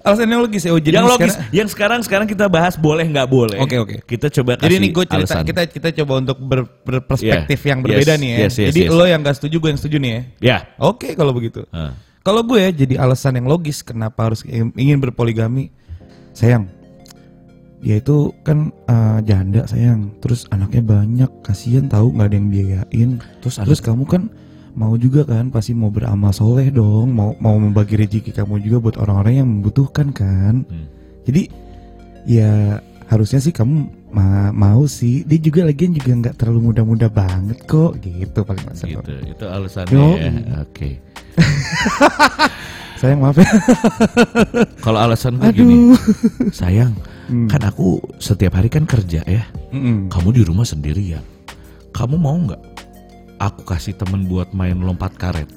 Alasannya 0.00 0.38
logis 0.40 0.64
ya, 0.64 0.72
oh, 0.72 0.80
jadi 0.80 0.96
yang 0.96 1.04
logis, 1.04 1.36
sekarang- 1.36 1.52
yang 1.52 1.68
sekarang 1.68 2.00
sekarang 2.00 2.26
kita 2.26 2.48
bahas 2.48 2.72
boleh 2.72 3.04
nggak 3.04 3.28
boleh. 3.28 3.60
Oke, 3.60 3.76
oke. 3.76 3.96
Kita 4.02 4.32
coba 4.32 4.56
kasih 4.56 4.64
Jadi 4.64 4.74
ini 4.78 4.88
gue 4.88 5.04
cerita 5.04 5.34
alasan. 5.36 5.44
kita 5.44 5.62
kita 5.68 5.88
coba 6.00 6.12
untuk 6.16 6.38
ber- 6.40 6.72
berperspektif 6.80 7.58
Yeah. 7.58 7.68
yang 7.68 7.78
berbeda 7.84 8.14
Yes, 8.16 8.20
nih 8.22 8.30
ya. 8.30 8.38
yes, 8.40 8.54
yes, 8.56 8.68
jadi 8.72 8.80
yes. 8.80 8.90
lo 8.90 9.04
yang 9.04 9.20
gak 9.20 9.36
setuju, 9.36 9.56
gue 9.60 9.68
yang 9.68 9.80
setuju 9.82 9.96
nih 10.00 10.10
ya. 10.10 10.22
Ya. 10.40 10.58
Oke 10.80 11.12
kalau 11.12 11.36
begitu. 11.36 11.68
Ah. 11.68 11.92
Kalau 12.22 12.40
gue 12.40 12.58
ya 12.58 12.70
jadi 12.72 12.96
alasan 12.96 13.36
yang 13.36 13.46
logis 13.46 13.84
kenapa 13.84 14.24
harus 14.24 14.40
ingin 14.72 14.96
berpoligami. 14.96 15.68
Sayang, 16.32 16.70
dia 17.80 17.96
itu 17.96 18.32
kan 18.44 18.68
eh, 18.86 19.18
janda 19.24 19.64
sayang. 19.64 20.12
Terus 20.20 20.44
anaknya 20.52 20.84
banyak, 20.84 21.30
kasihan 21.40 21.88
tahu 21.88 22.12
nggak 22.12 22.28
ada 22.28 22.36
yang 22.36 22.48
biayain. 22.48 23.10
Terus 23.40 23.56
Terus 23.56 23.80
kamu 23.80 24.04
kan 24.04 24.28
mau 24.76 24.94
juga 24.94 25.26
kan 25.26 25.50
pasti 25.50 25.74
mau 25.74 25.90
beramal 25.90 26.30
soleh 26.30 26.70
dong, 26.70 27.10
mau 27.10 27.34
mau 27.40 27.56
membagi 27.58 27.98
rezeki 27.98 28.30
kamu 28.30 28.62
juga 28.62 28.78
buat 28.78 28.96
orang-orang 29.00 29.34
yang 29.42 29.48
membutuhkan 29.48 30.12
kan. 30.12 30.62
Hmm. 30.68 30.86
Jadi 31.24 31.50
ya 32.28 32.78
harusnya 33.10 33.42
sih 33.42 33.50
kamu 33.50 33.90
ma- 34.12 34.52
mau 34.54 34.86
sih. 34.86 35.24
Dia 35.24 35.40
juga 35.40 35.66
lagian 35.66 35.96
juga 35.96 36.10
nggak 36.14 36.36
terlalu 36.38 36.70
muda-muda 36.70 37.08
banget 37.10 37.64
kok 37.66 37.98
gitu 37.98 38.44
paling 38.44 38.64
masalah. 38.68 39.02
Gitu, 39.02 39.12
itu 39.24 39.44
alasannya 39.48 39.96
Yo. 39.96 40.08
ya. 40.20 40.32
Oke. 40.62 40.88
Sayang 43.00 43.24
maaf 43.24 43.36
ya. 43.40 43.48
Kalau 44.84 44.98
alasan 45.00 45.40
gue 45.40 45.48
gini, 45.56 45.96
sayang, 46.52 46.92
Hmm. 47.30 47.46
kan 47.46 47.62
aku 47.62 48.02
setiap 48.18 48.58
hari 48.58 48.66
kan 48.66 48.82
kerja 48.90 49.22
ya. 49.22 49.46
Mm-mm. 49.70 50.10
Kamu 50.10 50.34
di 50.34 50.42
rumah 50.42 50.66
sendirian. 50.66 51.22
Kamu 51.94 52.18
mau 52.18 52.34
nggak? 52.34 52.58
Aku 53.38 53.62
kasih 53.62 53.94
temen 53.94 54.26
buat 54.26 54.50
main 54.50 54.74
lompat 54.82 55.14
karet. 55.14 55.46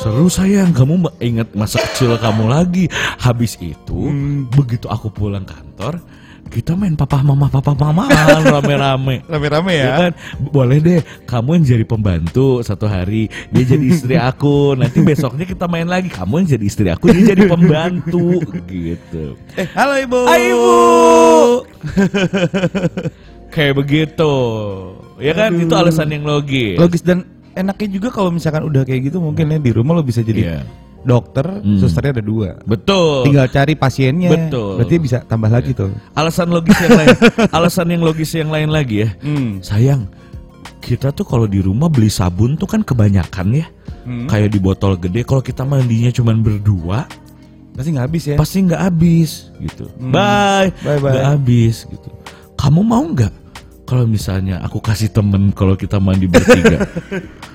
Seru 0.00 0.26
sayang, 0.32 0.72
kamu 0.74 1.06
ingat 1.22 1.52
masa 1.54 1.84
kecil 1.84 2.16
kamu 2.18 2.48
lagi. 2.50 2.88
Habis 3.20 3.60
itu, 3.60 4.10
begitu 4.50 4.88
aku 4.90 5.12
pulang 5.12 5.46
kantor, 5.46 6.00
kita 6.44 6.72
main 6.72 6.94
papa 6.94 7.18
mama 7.18 7.46
papa 7.46 7.72
mama 7.72 8.06
rame-rame. 8.54 9.24
Rame-rame 9.26 9.72
Ya 9.72 9.82
ya. 9.82 9.94
kan? 9.98 10.12
Boleh 10.50 10.78
deh, 10.78 11.00
kamu 11.24 11.60
yang 11.60 11.64
jadi 11.66 11.84
pembantu 11.84 12.60
satu 12.60 12.86
hari, 12.86 13.26
dia 13.50 13.64
jadi 13.64 13.84
istri 13.84 14.14
aku. 14.30 14.74
Nanti 14.74 15.00
besoknya 15.00 15.44
kita 15.44 15.66
main 15.66 15.86
lagi, 15.86 16.06
kamu 16.08 16.44
yang 16.44 16.48
jadi 16.54 16.64
istri 16.64 16.88
aku, 16.88 17.10
dia 17.10 17.34
jadi 17.34 17.46
pembantu, 17.46 18.38
gitu. 18.70 19.34
Eh, 19.54 19.66
halo 19.72 19.94
Ibu. 19.98 20.20
Hai, 20.24 20.42
Ibu. 20.48 20.72
Kayak 23.50 23.74
begitu, 23.78 24.34
ya 25.22 25.32
kan? 25.32 25.50
Aduh. 25.54 25.62
Itu 25.62 25.74
alasan 25.74 26.10
yang 26.10 26.26
logis. 26.26 26.74
Logis 26.74 27.02
dan 27.06 27.22
enaknya 27.54 27.86
juga 27.88 28.08
kalau 28.10 28.34
misalkan 28.34 28.66
udah 28.66 28.82
kayak 28.82 29.10
gitu 29.10 29.22
mungkin 29.22 29.46
ya 29.46 29.58
di 29.58 29.70
rumah 29.70 29.94
lo 29.94 30.02
bisa 30.02 30.26
jadi 30.26 30.40
Iya. 30.42 30.60
Dokter, 31.04 31.46
Hmm. 31.60 31.78
susternya 31.78 32.18
ada 32.18 32.24
dua. 32.24 32.56
Betul. 32.62 33.28
Tinggal 33.28 33.46
cari 33.46 33.72
pasiennya. 33.72 34.28
Betul. 34.28 34.80
Berarti 34.80 34.96
bisa 34.98 35.18
tambah 35.20 35.46
lagi 35.46 35.70
tuh. 35.70 35.92
Alasan 36.12 36.48
logis 36.48 36.74
yang 36.76 36.96
lain, 36.96 37.08
alasan 37.56 37.86
yang 37.88 38.02
logis 38.02 38.30
yang 38.32 38.48
lain 38.48 38.68
lagi 38.68 39.04
ya. 39.04 39.08
Hmm. 39.20 39.60
Sayang, 39.60 40.08
kita 40.80 41.12
tuh 41.12 41.22
kalau 41.22 41.44
di 41.44 41.60
rumah 41.60 41.86
beli 41.86 42.08
sabun 42.08 42.56
tuh 42.56 42.66
kan 42.66 42.80
kebanyakan 42.80 43.54
ya. 43.54 43.66
Hmm. 44.04 44.26
Kayak 44.26 44.50
di 44.50 44.58
botol 44.58 44.96
gede, 44.96 45.22
kalau 45.22 45.40
kita 45.40 45.62
mandinya 45.62 46.08
cuman 46.08 46.40
berdua, 46.40 47.04
Pasti 47.74 47.90
nggak 47.90 48.06
habis 48.06 48.22
ya. 48.24 48.36
pasti 48.38 48.56
nggak 48.62 48.82
habis 48.82 49.30
gitu. 49.58 49.90
Hmm. 49.98 50.12
Bye, 50.12 50.70
Bye, 50.80 50.98
bye. 50.98 51.10
nggak 51.10 51.26
habis 51.32 51.84
gitu. 51.84 52.08
Kamu 52.54 52.80
mau 52.80 53.02
nggak 53.02 53.32
kalau 53.84 54.06
misalnya 54.06 54.62
aku 54.62 54.78
kasih 54.78 55.10
temen 55.10 55.50
kalau 55.50 55.74
kita 55.74 55.98
mandi 55.98 56.24
bertiga? 56.24 56.80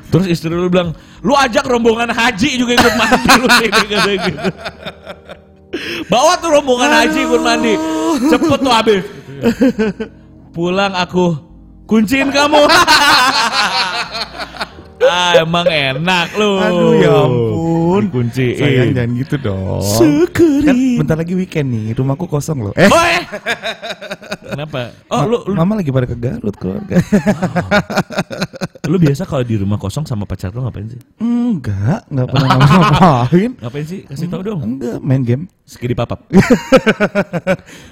Terus 0.10 0.26
istri 0.26 0.50
lu 0.50 0.70
bilang, 0.74 0.98
lu 1.22 1.38
ajak 1.38 1.70
rombongan 1.70 2.10
haji 2.10 2.58
juga 2.58 2.74
ikut 2.74 2.94
mandi 2.98 3.30
lu 3.42 3.48
ini 3.62 3.82
kata 3.86 4.12
gitu. 4.26 4.50
Bawa 6.10 6.34
tuh 6.42 6.50
rombongan 6.50 6.92
haji 6.92 7.20
ikut 7.30 7.42
mandi, 7.46 7.74
cepet 8.26 8.60
tuh 8.60 8.74
habis. 8.74 9.06
Pulang 10.50 10.98
aku 10.98 11.38
kunciin 11.86 12.34
kamu. 12.34 12.66
ah 15.10 15.32
emang 15.36 15.66
enak 15.66 16.28
lu. 16.38 16.50
Aduh 16.56 16.92
ya 16.96 17.12
ampun. 17.20 18.04
Kunciin. 18.08 18.56
Sayang 18.56 18.90
jangan 18.94 19.10
gitu 19.18 19.36
dong. 19.38 19.82
Sekeri. 19.84 20.64
Kan 20.64 20.76
bentar 21.00 21.16
lagi 21.18 21.34
weekend 21.34 21.68
nih, 21.68 21.92
rumahku 21.92 22.24
kosong 22.26 22.62
loh. 22.62 22.72
Eh, 22.74 22.88
Oh, 22.88 23.02
eh. 23.02 23.22
Kenapa? 24.50 24.92
Oh, 25.08 25.20
ma- 25.20 25.26
lu, 25.26 25.36
lu, 25.46 25.54
mama 25.54 25.74
lagi 25.76 25.90
pada 25.90 26.06
ke 26.06 26.14
Garut 26.14 26.54
keluarga. 26.56 26.96
lu 28.86 28.96
biasa 28.98 29.24
kalau 29.24 29.42
di 29.42 29.56
rumah 29.56 29.76
kosong 29.76 30.04
sama 30.04 30.24
pacar 30.24 30.50
lu 30.50 30.62
ngapain 30.62 30.88
sih? 30.88 31.00
Enggak, 31.20 32.04
enggak 32.08 32.26
pernah 32.28 32.48
ngapain. 32.56 33.50
Ngapain 33.58 33.86
sih? 33.86 34.00
Kasih 34.06 34.28
tahu 34.28 34.42
dong. 34.44 34.60
Enggak, 34.60 34.98
main 35.00 35.22
game. 35.22 35.44
Skidi 35.64 35.94
papap. 35.94 36.26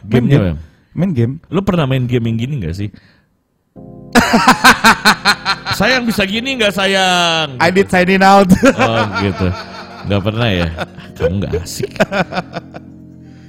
Gamenya, 0.04 0.54
game. 0.54 0.58
Main 0.94 1.12
game. 1.14 1.34
Lu 1.48 1.62
pernah 1.62 1.86
main 1.86 2.04
game 2.04 2.26
yang 2.26 2.38
gini 2.38 2.54
gak 2.60 2.76
sih? 2.76 2.90
sayang 5.78 6.04
bisa 6.10 6.26
gini 6.26 6.58
nggak 6.58 6.74
sayang? 6.74 7.62
I 7.62 7.70
did 7.70 7.86
signing 7.88 8.26
out. 8.26 8.50
Oh 8.82 9.04
gitu. 9.22 9.48
Nggak 10.10 10.22
pernah 10.26 10.50
ya? 10.50 10.68
Kamu 11.14 11.36
nggak 11.38 11.54
asik. 11.62 11.92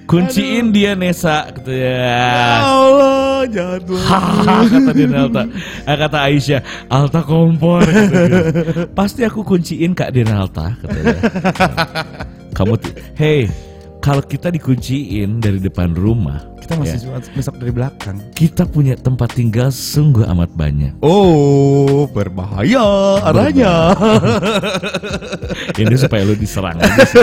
Kunciin 0.08 0.72
dia 0.72 0.96
Nesa 0.96 1.52
gitu 1.52 1.68
ya. 1.68 2.64
Allah, 2.64 3.44
jangan 3.44 3.80
Hahaha, 3.92 4.56
kata 4.64 4.90
Denalta. 4.96 5.42
Eh, 5.84 5.96
kata 6.00 6.18
Aisyah, 6.24 6.60
Alta 6.88 7.20
kompor. 7.20 7.84
gitu. 7.84 8.88
Pasti 8.96 9.20
aku 9.28 9.44
kunciin 9.44 9.92
Kak 9.92 10.16
Denalta, 10.16 10.72
katanya. 10.80 11.12
Kamu, 12.56 12.80
hey, 13.20 13.52
kalau 14.08 14.24
kita 14.24 14.48
dikunciin 14.48 15.36
dari 15.36 15.60
depan 15.60 15.92
rumah, 15.92 16.40
Kita 16.58 16.76
masih 16.76 16.96
ya, 17.02 17.20
besok 17.30 17.54
dari 17.56 17.68
belakang. 17.70 18.16
kita 18.32 18.64
punya 18.64 18.92
tempat 18.94 19.28
tinggal 19.30 19.68
sungguh 19.68 20.24
amat 20.26 20.48
banyak. 20.50 20.96
Oh, 21.00 22.08
berbahaya 22.08 22.84
arahnya. 23.22 23.72
Ini 25.76 25.94
supaya 25.94 26.24
lu 26.24 26.34
diserang 26.34 26.76
aja 26.76 27.04
sih. 27.04 27.20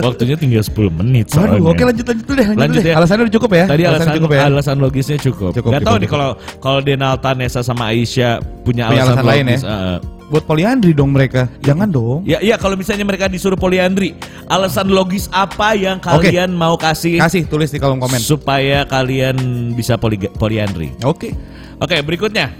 Waktunya 0.00 0.34
tinggal 0.34 0.62
10 0.62 0.74
menit 0.92 1.30
soalnya. 1.30 1.58
Aduh, 1.58 1.70
oke 1.70 1.82
lanjut 1.84 2.06
lanjut 2.06 2.26
deh. 2.26 2.34
Lanjut, 2.44 2.58
Lanjut 2.58 2.82
deh. 2.82 2.90
ya. 2.90 2.96
Alasannya 2.98 3.22
udah 3.22 3.34
cukup 3.34 3.50
ya? 3.54 3.64
Tadi 3.66 3.82
alasan 3.84 4.08
cukup 4.14 4.30
ya. 4.30 4.40
alasan 4.46 4.76
logisnya 4.78 5.18
cukup. 5.20 5.50
Cukup, 5.54 5.70
Gak 5.70 5.82
cukup, 5.82 5.88
tahu 5.88 5.96
nih 5.98 6.08
kalau 6.10 6.30
kalau 6.58 6.80
Denalta, 6.82 7.30
Nesa 7.34 7.60
sama 7.62 7.90
Aisyah 7.90 8.42
punya, 8.62 8.90
Punya 8.90 9.02
alasan, 9.06 9.14
alasan 9.14 9.24
lain 9.26 9.44
logis. 9.46 9.62
ya? 9.62 9.70
eh, 9.70 9.96
Buat 10.28 10.44
poliandri 10.44 10.92
dong 10.92 11.08
mereka. 11.08 11.48
Jangan 11.58 11.88
dong. 11.88 12.20
Ya, 12.22 12.36
ya 12.38 12.54
kalau 12.54 12.76
misalnya 12.76 13.00
mereka 13.00 13.26
disuruh 13.26 13.56
poliandri, 13.56 14.12
alasan 14.44 14.88
logis 14.88 15.24
apa 15.30 15.72
yang 15.72 15.96
kalian 15.96 16.52
mau 16.52 16.76
kasih 16.76 17.16
Kasih 17.16 17.48
tulis 17.48 17.68
di 17.68 17.80
kolom 17.80 17.96
komen. 17.96 18.20
supaya 18.20 18.84
kalian 18.84 19.36
bisa 19.72 19.96
poli- 19.96 20.28
poliandri? 20.30 20.92
Oke. 21.00 21.32
Oke, 21.78 21.96
berikutnya. 22.02 22.52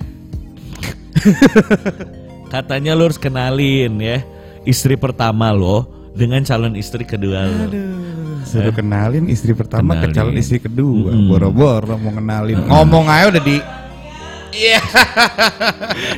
Katanya 2.49 2.97
lo 2.97 3.05
harus 3.05 3.21
kenalin 3.21 4.01
ya 4.01 4.25
istri 4.65 4.97
pertama 4.97 5.53
lo 5.53 5.85
dengan 6.17 6.41
calon 6.41 6.73
istri 6.73 7.05
kedua 7.05 7.45
lo. 7.45 7.69
Suruh 8.49 8.73
kenalin 8.73 9.29
istri 9.29 9.53
pertama 9.53 9.93
ke 9.95 10.09
Kenalin. 10.09 10.17
calon 10.17 10.37
istri 10.41 10.57
kedua. 10.57 11.13
Boro-boro 11.13 12.01
mau 12.01 12.09
kenalin. 12.11 12.65
Ngomong 12.65 13.05
aja 13.07 13.29
udah 13.29 13.43
di 13.45 13.61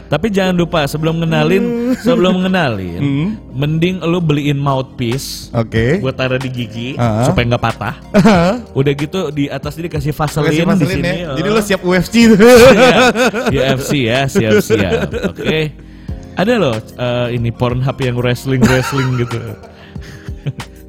Tapi 0.06 0.26
jangan 0.28 0.54
lupa 0.54 0.84
sebelum 0.84 1.18
kenalin, 1.18 1.94
sebelum 1.96 2.40
kenalin, 2.40 3.00
Hmm. 3.00 3.28
mending 3.52 4.00
lo 4.00 4.18
beliin 4.18 4.56
mouthpiece 4.56 5.48
Oke. 5.52 5.98
buat 5.98 6.12
taruh 6.12 6.36
di 6.36 6.48
gigi 6.48 6.88
Ah. 6.94 7.24
supaya 7.24 7.44
nggak 7.46 7.62
patah. 7.62 7.94
Udah 8.72 8.92
gitu 8.92 9.30
di 9.30 9.46
atas 9.46 9.76
ini 9.76 9.86
kasih 9.86 10.10
vaselin, 10.10 10.50
Kasih 10.50 10.58
di 10.58 10.66
vaselin 10.66 10.96
sini. 10.96 11.08
ya. 11.08 11.26
oh. 11.26 11.36
Jadi 11.36 11.48
lo 11.48 11.60
siap 11.60 11.80
UFC. 11.82 12.14
Iya, 13.50 13.64
UFC 13.72 13.92
ya, 14.02 14.20
siap-siap. 14.26 15.08
Oke. 15.30 15.60
Ada 16.32 16.52
loh 16.56 16.72
eh, 16.76 17.28
ini 17.34 17.50
Pornhub 17.50 17.96
yang 17.98 18.16
wrestling 18.16 18.62
wrestling 18.62 19.18
gitu. 19.18 19.36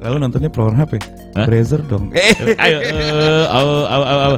Lalu 0.02 0.16
nontonnya 0.18 0.50
ya? 0.50 0.84
Hah? 1.32 1.46
Brazzer 1.48 1.80
dong. 1.86 2.12
Ayo, 2.60 2.78
eh, 2.84 3.44
aw, 3.48 3.66
aw, 3.88 4.02
aw, 4.02 4.18
aw. 4.20 4.32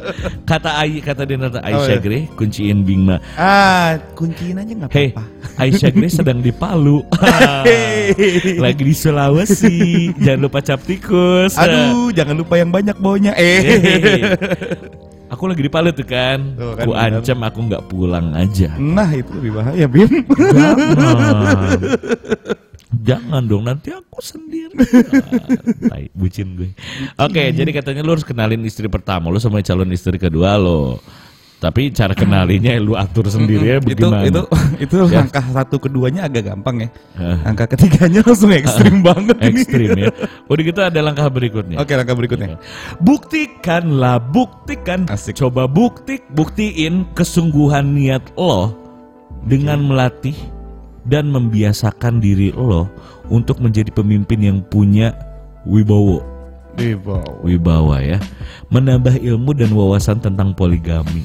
kata 0.46 0.70
Ai, 0.78 1.02
kata 1.02 1.26
dia 1.26 1.40
nata 1.40 1.58
Aisyah 1.64 1.80
Oh, 1.80 1.90
iya. 1.90 1.98
Gre, 1.98 2.20
kunciin 2.38 2.86
Bingma. 2.86 3.18
Ah, 3.34 3.98
kunciin 4.14 4.60
aja 4.60 4.70
nggak 4.70 4.90
apa-apa. 4.92 5.24
Aisyah 5.58 5.90
Gre 5.90 6.08
sedang 6.22 6.38
di 6.38 6.54
Palu. 6.54 7.02
Lagi 8.60 8.82
di 8.84 8.94
Sulawesi. 8.94 10.12
Jangan 10.22 10.40
lupa 10.44 10.62
cap 10.62 10.84
tikus. 10.86 11.58
Aduh, 11.58 12.14
jangan 12.14 12.36
lupa 12.38 12.54
yang 12.60 12.70
banyak 12.70 12.94
baunya. 13.00 13.34
Eh. 13.34 13.58
Aku 15.34 15.50
lagi 15.50 15.66
di 15.66 15.72
Palu 15.72 15.90
tuh 15.90 16.06
kan. 16.06 16.54
Tuh 16.54 16.78
kan, 16.78 16.84
Ku 16.86 16.94
bener. 16.94 17.18
ancam 17.18 17.38
aku 17.42 17.58
nggak 17.66 17.82
pulang 17.90 18.30
aja. 18.38 18.70
Nah, 18.78 19.10
itu 19.10 19.34
lebih 19.34 19.58
bahaya, 19.58 19.90
Bim. 19.90 20.06
Jangan. 23.02 23.42
Dong, 23.42 23.64
nanti 23.64 23.90
aku 23.90 24.20
sendiri. 24.20 24.76
Tai, 25.90 26.06
bucin 26.12 26.54
gue. 26.54 26.70
Oke, 27.16 27.50
jadi 27.50 27.70
katanya 27.72 28.04
lu 28.04 28.14
harus 28.14 28.22
kenalin 28.22 28.62
istri 28.62 28.86
pertama 28.86 29.32
lu 29.32 29.40
sama 29.40 29.58
calon 29.58 29.90
istri 29.90 30.14
kedua 30.14 30.54
lo. 30.54 31.02
Tapi 31.54 31.88
cara 31.96 32.12
kenalinnya 32.12 32.76
lu 32.76 32.92
atur 32.92 33.24
sendiri 33.24 33.64
ya 33.64 33.76
itu 33.80 34.04
bagaimana? 34.04 34.28
itu 34.28 34.42
itu 34.84 34.94
Ya. 35.08 35.24
langkah 35.24 35.40
satu 35.48 35.80
keduanya 35.80 36.28
agak 36.28 36.52
gampang 36.52 36.84
ya. 36.84 36.88
Angka 37.40 37.64
ketiganya 37.72 38.20
langsung 38.20 38.52
ekstrim 38.52 39.00
banget 39.06 39.32
ini. 39.40 39.48
Ekstrim 39.48 39.88
ya. 39.96 40.12
Udah 40.44 40.60
gitu 40.60 40.80
ada 40.84 41.00
langkah 41.00 41.24
berikutnya. 41.32 41.80
Oke, 41.80 41.96
langkah 41.96 42.12
berikutnya. 42.12 42.60
Buktikanlah, 43.00 44.20
buktikan. 44.20 45.08
Asik. 45.08 45.40
Coba 45.40 45.64
bukti, 45.64 46.20
buktiin 46.36 47.08
kesungguhan 47.16 47.96
niat 47.96 48.36
lo 48.36 48.76
dengan 49.48 49.80
melatih 49.88 50.36
dan 51.04 51.28
membiasakan 51.28 52.18
diri 52.18 52.50
lo 52.50 52.88
untuk 53.28 53.60
menjadi 53.60 53.88
pemimpin 53.90 54.40
yang 54.40 54.58
punya 54.62 55.12
wibowo, 55.64 56.20
Di 56.74 56.92
bawah. 56.92 57.40
wibawa 57.40 57.96
ya. 58.00 58.18
Menambah 58.68 59.16
ilmu 59.16 59.52
dan 59.52 59.70
wawasan 59.70 60.18
tentang 60.18 60.52
poligami. 60.52 61.24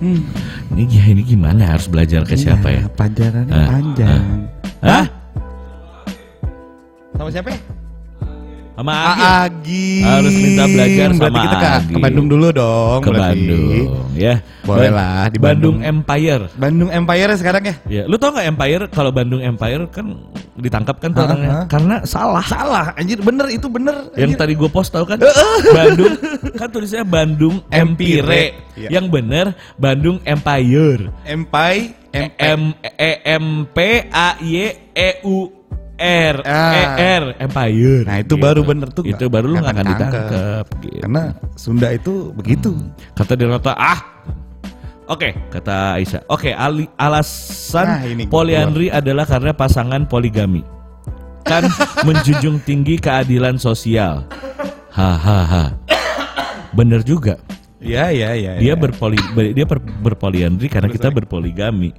Hmm. 0.00 0.24
Ini 0.72 0.82
gi- 0.86 1.12
ini 1.12 1.22
gimana 1.22 1.76
harus 1.76 1.84
belajar 1.84 2.24
ke 2.24 2.32
siapa 2.32 2.68
ya? 2.68 2.82
Iya, 2.82 2.88
Pelajarannya 2.90 3.52
Ah, 3.52 3.66
panjang. 3.68 4.22
Hah? 4.80 5.06
Sama 7.12 7.28
siapa? 7.28 7.48
ya? 7.52 7.58
Sama 8.80 8.96
Agi. 8.96 9.20
Agi. 9.20 9.88
Harus 10.00 10.34
minta 10.40 10.64
belajar 10.64 11.08
Berarti 11.12 11.20
sama 11.20 11.44
kita 11.44 11.56
ke, 11.60 11.68
Agi. 11.68 11.92
ke 11.92 11.98
Bandung 12.00 12.26
dulu 12.32 12.46
dong. 12.48 13.00
Ke 13.04 13.08
berarti. 13.12 13.28
Bandung 13.28 14.00
ya. 14.16 14.34
Boleh 14.64 14.88
lah, 14.88 15.28
di 15.28 15.36
Bandung 15.36 15.76
Bandung. 15.84 16.00
Empire. 16.00 16.42
Bandung 16.56 16.88
Empire 16.88 17.30
sekarang 17.36 17.62
ya? 17.68 17.74
Ya, 17.84 18.02
lu 18.08 18.16
tau 18.16 18.32
nggak 18.32 18.48
Empire 18.56 18.82
kalau 18.88 19.12
Bandung 19.12 19.44
Empire 19.44 19.84
kan 19.92 20.16
ditangkap 20.56 20.96
kan 20.96 21.12
tuh 21.12 21.28
orangnya 21.28 21.68
karena 21.68 21.96
salah. 22.08 22.44
Salah, 22.48 22.86
anjir 22.96 23.20
bener 23.20 23.52
itu 23.52 23.68
bener. 23.68 24.16
Yang 24.16 24.32
anjir. 24.32 24.40
tadi 24.48 24.52
gue 24.56 24.70
post 24.72 24.96
tau 24.96 25.04
kan 25.04 25.20
Bandung 25.76 26.16
kan 26.56 26.68
tulisnya 26.72 27.04
Bandung 27.04 27.60
Empire. 27.68 28.24
Empire. 28.24 28.80
Iya. 28.80 28.88
Yang 28.96 29.06
bener 29.12 29.46
Bandung 29.76 30.24
Empire. 30.24 31.12
Empire, 31.28 31.84
M 32.16 32.28
M 32.40 32.62
E 32.96 33.12
M 33.28 33.44
P 33.76 34.08
A 34.08 34.40
Y 34.40 34.72
E 34.96 35.10
U 35.28 35.59
R 36.00 36.36
Ah. 36.42 36.72
E 36.72 36.82
R 36.96 37.24
Empire. 37.38 38.02
Nah, 38.02 38.16
itu 38.18 38.34
baru 38.34 38.60
bener 38.64 38.88
tuh, 38.88 39.04
Itu 39.04 39.14
nggak- 39.20 39.30
baru 39.30 39.46
lu 39.46 39.54
nggak 39.54 39.62
nggak 39.62 39.76
akan 39.76 39.86
ditangkap. 39.86 40.64
Gitu. 40.80 40.98
karena 40.98 41.22
Sunda 41.54 41.88
itu 41.90 42.12
begitu. 42.32 42.72
Kata 43.12 43.32
Denota, 43.34 43.72
ah. 43.72 44.00
Oke, 45.06 45.34
kata 45.48 45.98
Aisyah. 45.98 46.22
Oke, 46.26 46.50
ali- 46.50 46.88
alasan 46.94 47.86
Nah, 47.90 48.02
ini 48.02 48.24
poliandri 48.24 48.88
adalah 48.88 49.26
karena 49.26 49.50
pasangan 49.50 50.06
poligami. 50.06 50.62
Kan 51.42 51.66
menjunjung 52.06 52.62
tinggi 52.62 52.94
keadilan 52.94 53.58
sosial. 53.58 54.22
Hahaha. 54.88 55.74
Bener 56.70 57.02
juga. 57.02 57.42
Iya, 57.80 58.12
iya, 58.12 58.28
iya. 58.32 58.52
Dia 58.54 58.62
iya. 58.62 58.74
berpoli 58.76 59.18
ber- 59.34 59.50
dia 59.50 59.66
ber- 59.66 59.82
berpoliandri 59.82 60.68
karena 60.68 60.86
kita 60.86 61.10
berpoligami. 61.10 61.90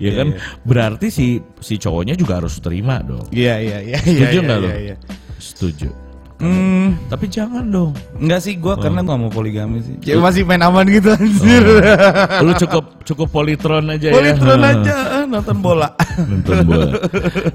Ya 0.00 0.08
Iya, 0.08 0.12
kan? 0.16 0.28
iya. 0.32 0.38
Berarti 0.64 1.06
si 1.12 1.26
si 1.60 1.76
cowoknya 1.76 2.16
juga 2.16 2.40
harus 2.40 2.56
terima 2.56 3.04
dong. 3.04 3.28
Iya, 3.28 3.60
iya, 3.60 3.78
iya. 3.84 3.98
Setuju 4.00 4.16
iya, 4.32 4.46
nggak 4.48 4.58
iya, 4.58 4.64
lo? 4.64 4.78
iya. 4.80 4.96
Setuju. 5.36 5.88
Hmm, 6.40 6.96
Tapi 7.12 7.28
jangan 7.28 7.68
dong. 7.68 7.92
enggak 8.16 8.40
sih 8.40 8.56
gua 8.56 8.72
Oh. 8.72 8.80
karena 8.80 9.04
gua 9.04 9.20
mau 9.20 9.28
poligami 9.28 9.84
sih. 9.84 9.92
Ya, 10.00 10.16
masih 10.16 10.48
main 10.48 10.64
aman 10.64 10.88
gitu 10.88 11.12
anjir. 11.12 11.60
Lu 12.40 12.52
cukup 12.56 12.84
cukup 13.04 13.28
politron 13.28 13.92
aja 13.92 14.08
ya. 14.08 14.14
Politron 14.16 14.64
aja 14.64 14.94
ah, 15.20 15.24
nonton 15.28 15.60
bola. 15.60 15.92
Nonton 16.16 16.64
bola. 16.64 16.96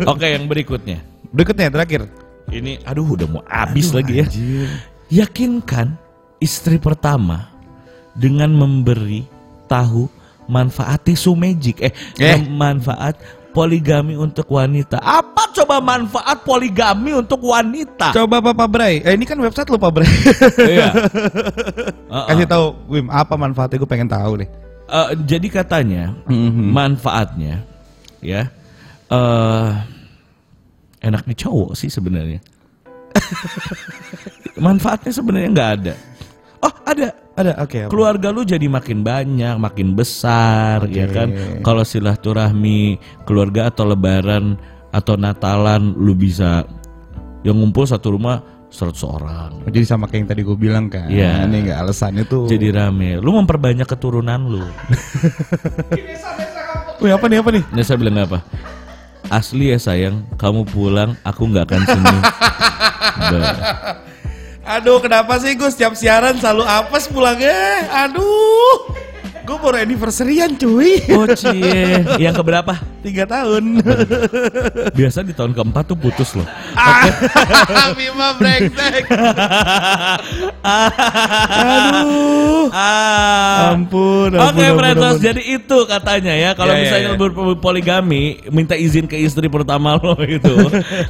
Oke, 0.05 0.29
yang 0.29 0.45
berikutnya. 0.45 1.01
Berikutnya 1.33 1.73
terakhir. 1.73 2.05
Ini 2.45 2.85
aduh 2.85 3.17
udah 3.17 3.25
mau 3.25 3.41
habis 3.49 3.89
Aduh, 3.89 4.05
lagi 4.05 4.13
ya. 4.21 4.25
anjir. 4.29 4.69
Yakinkan 5.09 5.97
istri 6.37 6.77
pertama 6.77 7.49
dengan 8.13 8.53
memberi 8.53 9.25
tahu 9.65 10.05
manfaat 10.45 11.01
tisu 11.01 11.33
magic 11.33 11.81
eh, 11.81 11.93
Eh. 12.17 12.37
manfaat 12.41 13.17
poligami 13.49 14.19
untuk 14.19 14.51
wanita. 14.51 14.99
Apa 14.99 15.47
coba 15.55 15.79
manfaat 15.79 16.43
poligami 16.43 17.15
untuk 17.15 17.39
wanita? 17.39 18.11
Coba 18.11 18.43
Papa 18.43 18.67
Bray. 18.67 18.99
Eh 18.99 19.15
ini 19.15 19.23
kan 19.23 19.39
website 19.39 19.71
lo 19.71 19.79
Pak 19.79 19.91
Bray. 19.95 20.11
Iya. 20.75 20.91
Uh-uh. 22.11 22.25
Kasih 22.27 22.47
tahu 22.47 22.65
Wim 22.91 23.07
apa 23.07 23.39
manfaatnya 23.39 23.79
gue 23.79 23.87
pengen 23.87 24.11
tahu 24.11 24.43
deh. 24.43 24.49
Uh, 24.85 25.15
jadi 25.23 25.47
katanya 25.49 26.13
Mhm. 26.27 26.69
manfaatnya 26.69 27.63
ya 28.21 28.45
eh 29.09 29.69
enak 31.01 31.23
di 31.23 31.33
cowok 31.33 31.73
sih 31.73 31.87
sebenarnya. 31.87 32.43
Manfaatnya 34.59 35.11
sebenarnya 35.11 35.49
nggak 35.51 35.71
ada. 35.81 35.93
Oh 36.59 36.73
ada 36.83 37.07
Ada 37.35 37.51
oke. 37.59 37.79
apa? 37.85 37.91
keluarga 37.91 38.31
lu 38.31 38.47
jadi 38.47 38.63
makin 38.71 39.03
banyak, 39.03 39.59
makin 39.59 39.91
besar, 39.91 40.87
ya 40.87 41.03
kan. 41.11 41.35
Kalau 41.67 41.83
silaturahmi 41.83 42.95
keluarga 43.27 43.67
atau 43.67 43.83
lebaran 43.83 44.55
atau 44.95 45.19
Natalan 45.19 45.99
lu 45.99 46.15
bisa 46.15 46.63
yang 47.43 47.59
ngumpul 47.59 47.83
satu 47.83 48.15
rumah 48.15 48.39
100 48.71 48.95
orang. 49.07 49.51
Oh, 49.63 49.71
Jadi 49.71 49.85
sama 49.87 50.07
kayak 50.07 50.19
yang 50.19 50.29
tadi 50.31 50.41
gue 50.43 50.57
bilang 50.57 50.85
kan. 50.87 51.07
Iya. 51.11 51.47
Ini 51.47 51.57
enggak 51.67 51.79
alasannya 51.83 52.23
tuh. 52.27 52.47
Jadi 52.47 52.71
rame. 52.71 53.19
Lu 53.19 53.31
memperbanyak 53.35 53.87
keturunan 53.87 54.41
lu. 54.47 54.63
Wih 57.03 57.11
apa 57.11 57.25
nih 57.27 57.43
apa 57.43 57.49
nih? 57.51 57.63
Nesa 57.75 57.99
bilang 57.99 58.17
apa? 58.19 58.39
Asli 59.27 59.73
ya 59.73 59.79
sayang, 59.81 60.23
kamu 60.37 60.69
pulang 60.69 61.17
aku 61.25 61.49
nggak 61.49 61.65
akan 61.67 61.81
senyum. 61.83 62.21
Aduh 64.65 64.97
kenapa 64.97 65.37
sih 65.37 65.53
gue 65.53 65.69
setiap 65.69 65.93
siaran 65.93 66.41
selalu 66.41 66.65
apes 66.65 67.05
pulangnya? 67.05 67.85
Aduh. 68.09 68.89
Gue 69.45 69.57
baru 69.61 69.77
anniversary-an 69.77 70.57
cuy. 70.57 71.05
Oh 71.13 71.29
cie, 71.37 72.01
yang 72.17 72.33
keberapa? 72.33 72.73
Tiga 73.05 73.21
tahun. 73.29 73.85
Biasa 74.97 75.21
di 75.21 75.29
tahun 75.29 75.53
keempat 75.53 75.93
tuh 75.93 75.93
putus 75.93 76.33
loh. 76.33 76.47
Ah, 76.73 77.93
Bima 77.97 78.33
brengsek. 78.33 79.05
Aduh. 81.45 82.65
Ah. 82.73 83.77
Ampun, 83.77 84.33
ampun, 84.33 84.41
Oke, 84.41 84.65
Pretos. 84.73 85.05
ampun. 85.15 85.21
Jadi 85.21 85.41
itu 85.53 85.77
katanya 85.85 86.33
ya, 86.33 86.49
kalau 86.57 86.73
Ya, 86.73 86.77
ya, 86.77 86.81
misalnya 86.81 87.05
ya. 87.05 87.11
lu 87.13 87.17
berpoligami, 87.53 88.23
minta 88.49 88.73
izin 88.73 89.05
ke 89.05 89.21
istri 89.21 89.45
pertama 89.45 90.01
lo 90.01 90.17
itu. 90.25 90.53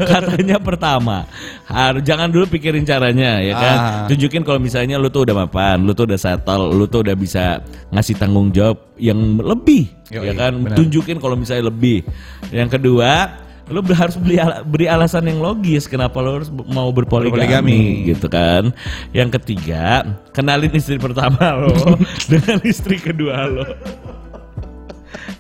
katanya 0.04 0.60
pertama, 0.60 1.24
harus 1.64 2.04
jangan 2.04 2.28
dulu 2.28 2.44
pikirin 2.52 2.84
caranya 2.84 3.40
ya 3.40 3.54
kan. 3.56 3.78
Ah. 3.80 4.06
Tunjukin 4.12 4.44
kalau 4.44 4.60
misalnya 4.60 5.00
lu 5.00 5.08
tuh 5.08 5.24
udah 5.24 5.48
mapan, 5.48 5.80
lu 5.80 5.96
tuh 5.96 6.04
udah 6.12 6.20
settle, 6.20 6.76
lu 6.76 6.86
tuh 6.92 7.08
udah 7.08 7.16
bisa 7.16 7.64
ngasih 7.96 8.20
tanggung 8.20 8.52
jawab 8.52 8.84
yang 9.00 9.18
lebih 9.40 9.88
Yoi, 10.08 10.28
ya 10.28 10.34
kan. 10.34 10.54
benar. 10.60 10.78
Tunjukin 10.78 11.18
kalau 11.18 11.34
misalnya 11.34 11.68
lebih. 11.68 12.06
Yang 12.50 12.78
kedua, 12.78 13.42
lu 13.66 13.82
ber- 13.82 13.98
harus 13.98 14.14
beli 14.16 14.38
ala- 14.38 14.62
beri 14.62 14.86
alasan 14.86 15.26
yang 15.26 15.40
logis 15.40 15.86
kenapa 15.86 16.20
lu 16.20 16.38
harus 16.38 16.50
mau 16.50 16.90
berpoligami, 16.90 17.34
Berpoligami. 17.42 17.82
gitu 18.08 18.28
kan. 18.28 18.70
Yang 19.12 19.30
ketiga, 19.36 20.06
kenalin 20.30 20.70
istri 20.72 20.96
pertama 20.96 21.42
lo 21.64 21.98
dengan 22.26 22.62
istri 22.62 22.96
kedua 22.96 23.46
lo. 23.46 23.66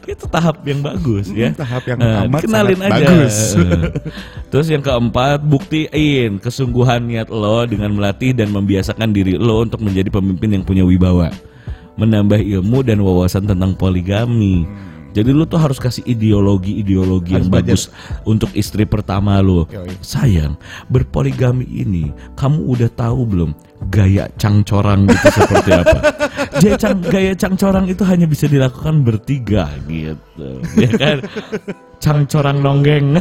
Itu 0.05 0.25
tahap 0.25 0.61
yang 0.63 0.81
bagus 0.81 1.29
ya. 1.29 1.49
Hmm, 1.49 1.57
tahap 1.57 1.83
yang 1.83 1.97
Eh, 1.99 2.25
amat 2.25 2.41
kenalin 2.41 2.77
aja. 2.79 2.93
bagus. 3.05 3.35
Terus 4.53 4.67
yang 4.67 4.79
keempat, 4.79 5.41
buktiin 5.41 6.37
kesungguhan 6.37 7.01
niat 7.01 7.27
lo 7.27 7.65
dengan 7.65 7.89
melatih 7.91 8.31
dan 8.31 8.49
membiasakan 8.49 9.09
diri 9.09 9.33
lo 9.33 9.61
untuk 9.61 9.81
menjadi 9.81 10.09
pemimpin 10.09 10.49
yang 10.51 10.63
punya 10.63 10.81
wibawa. 10.81 11.33
Menambah 11.95 12.39
ilmu 12.43 12.83
dan 12.83 12.99
wawasan 12.99 13.47
tentang 13.47 13.71
poligami. 13.75 14.67
Jadi 15.15 15.31
lu 15.31 15.47
tuh 15.47 15.55
harus 15.55 15.79
kasih 15.79 16.03
ideologi-ideologi 16.03 17.39
yang 17.39 17.47
belajar. 17.47 17.71
bagus 17.71 17.87
untuk 18.27 18.51
istri 18.51 18.83
pertama. 18.83 19.39
Yoi. 19.39 19.95
Sayang, 20.03 20.59
berpoligami 20.91 21.63
ini 21.71 22.11
kamu 22.35 22.59
udah 22.67 22.91
tahu 22.91 23.23
belum 23.23 23.55
gaya 23.87 24.27
cangcorang 24.35 25.07
gitu 25.07 25.27
seperti 25.31 25.71
apa? 25.71 25.99
Gaya, 26.55 26.75
cang, 26.79 26.99
gaya 27.03 27.35
cangcorang 27.35 27.87
itu 27.87 28.03
hanya 28.07 28.27
bisa 28.27 28.47
dilakukan 28.47 29.03
bertiga 29.03 29.71
gitu, 29.91 30.63
ya 30.79 30.91
kan? 30.95 31.17
Cangcorang 31.99 32.63
nonggeng. 32.63 33.15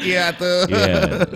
Iya 0.00 0.32
tuh. 0.32 0.64
Iya. 0.68 1.28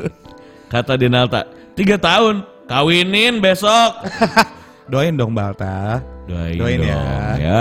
Kata 0.72 0.96
Denalta, 0.96 1.44
tiga 1.76 2.00
tahun, 2.00 2.44
kawinin 2.64 3.40
besok. 3.44 4.00
Doain 4.84 5.16
dong 5.16 5.32
Balta. 5.32 6.04
Doain, 6.28 6.56
Doain 6.60 6.78
dong, 6.80 6.88
ya. 6.88 7.00
ya. 7.40 7.58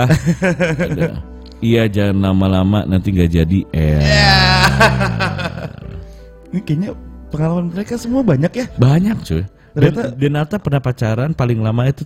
Iya 1.64 1.82
jangan 1.88 2.16
lama-lama 2.30 2.84
nanti 2.84 3.08
nggak 3.08 3.30
jadi. 3.32 3.58
Eh. 3.72 4.04
Ini 6.52 6.60
kayaknya 6.60 6.90
pengalaman 7.32 7.72
mereka 7.72 7.96
semua 7.96 8.20
banyak 8.20 8.52
ya. 8.52 8.66
Banyak 8.76 9.16
cuy. 9.24 9.42
Ternyata- 9.74 10.12
Den- 10.12 10.16
Denata 10.20 10.56
pernah 10.60 10.78
pacaran 10.78 11.30
paling 11.32 11.58
lama 11.58 11.82
itu 11.88 12.04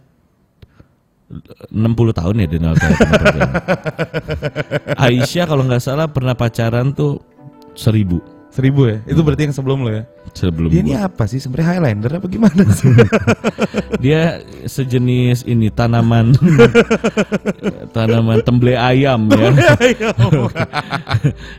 60 1.69 1.75
tahun 2.15 2.35
ya 2.41 2.47
Denata. 2.49 2.87
Aisyah 5.05 5.45
kalau 5.45 5.67
nggak 5.67 5.83
salah 5.83 6.07
pernah 6.09 6.33
pacaran 6.33 6.95
tuh 6.95 7.21
seribu 7.75 8.23
Seribu 8.49 8.89
ya. 8.89 8.97
Itu 9.05 9.21
berarti 9.21 9.45
yang 9.45 9.55
sebelum 9.55 9.85
lo 9.85 9.91
ya. 9.93 10.03
Sebelum 10.33 10.69
Dia 10.69 10.81
ini 10.81 10.93
gua. 10.93 11.07
apa 11.07 11.25
sih 11.25 11.37
sebenarnya 11.37 11.67
Highlander 11.73 12.11
apa 12.15 12.27
gimana 12.27 12.63
sih? 12.71 12.89
Dia 14.05 14.41
sejenis 14.65 15.45
ini 15.45 15.69
tanaman 15.69 16.33
tanaman 17.97 18.41
temble 18.41 18.73
ayam 18.73 19.29
ya. 19.29 19.49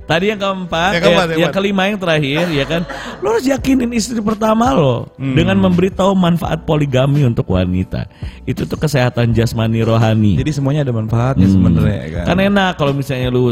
Tadi 0.09 0.23
yang 0.27 0.39
keempat, 0.39 0.89
Yang 0.93 1.01
keempat, 1.03 1.25
yang 1.29 1.39
yang 1.39 1.51
kelima 1.51 1.81
yang 1.85 1.97
terakhir 1.97 2.45
ya 2.49 2.63
kan. 2.65 2.81
Lo 3.19 3.31
harus 3.31 3.45
yakinin 3.45 3.89
istri 3.91 4.19
pertama 4.19 4.71
lo 4.71 5.07
Hmm. 5.15 5.35
dengan 5.35 5.55
memberitahu 5.59 6.11
manfaat 6.13 6.63
poligami 6.63 7.23
untuk 7.23 7.47
wanita. 7.47 8.05
Itu 8.43 8.63
tuh 8.63 8.75
kesehatan 8.75 9.31
jasmani 9.31 9.79
rohani. 9.81 10.35
Jadi 10.35 10.49
semuanya 10.51 10.81
ada 10.81 10.91
manfaatnya 10.91 11.45
Hmm. 11.45 11.53
sebenarnya 11.55 11.97
ya 11.99 12.07
kan. 12.13 12.23
Kan 12.25 12.37
enak 12.41 12.69
kalau 12.75 12.91
misalnya 12.91 13.27
lu 13.29 13.51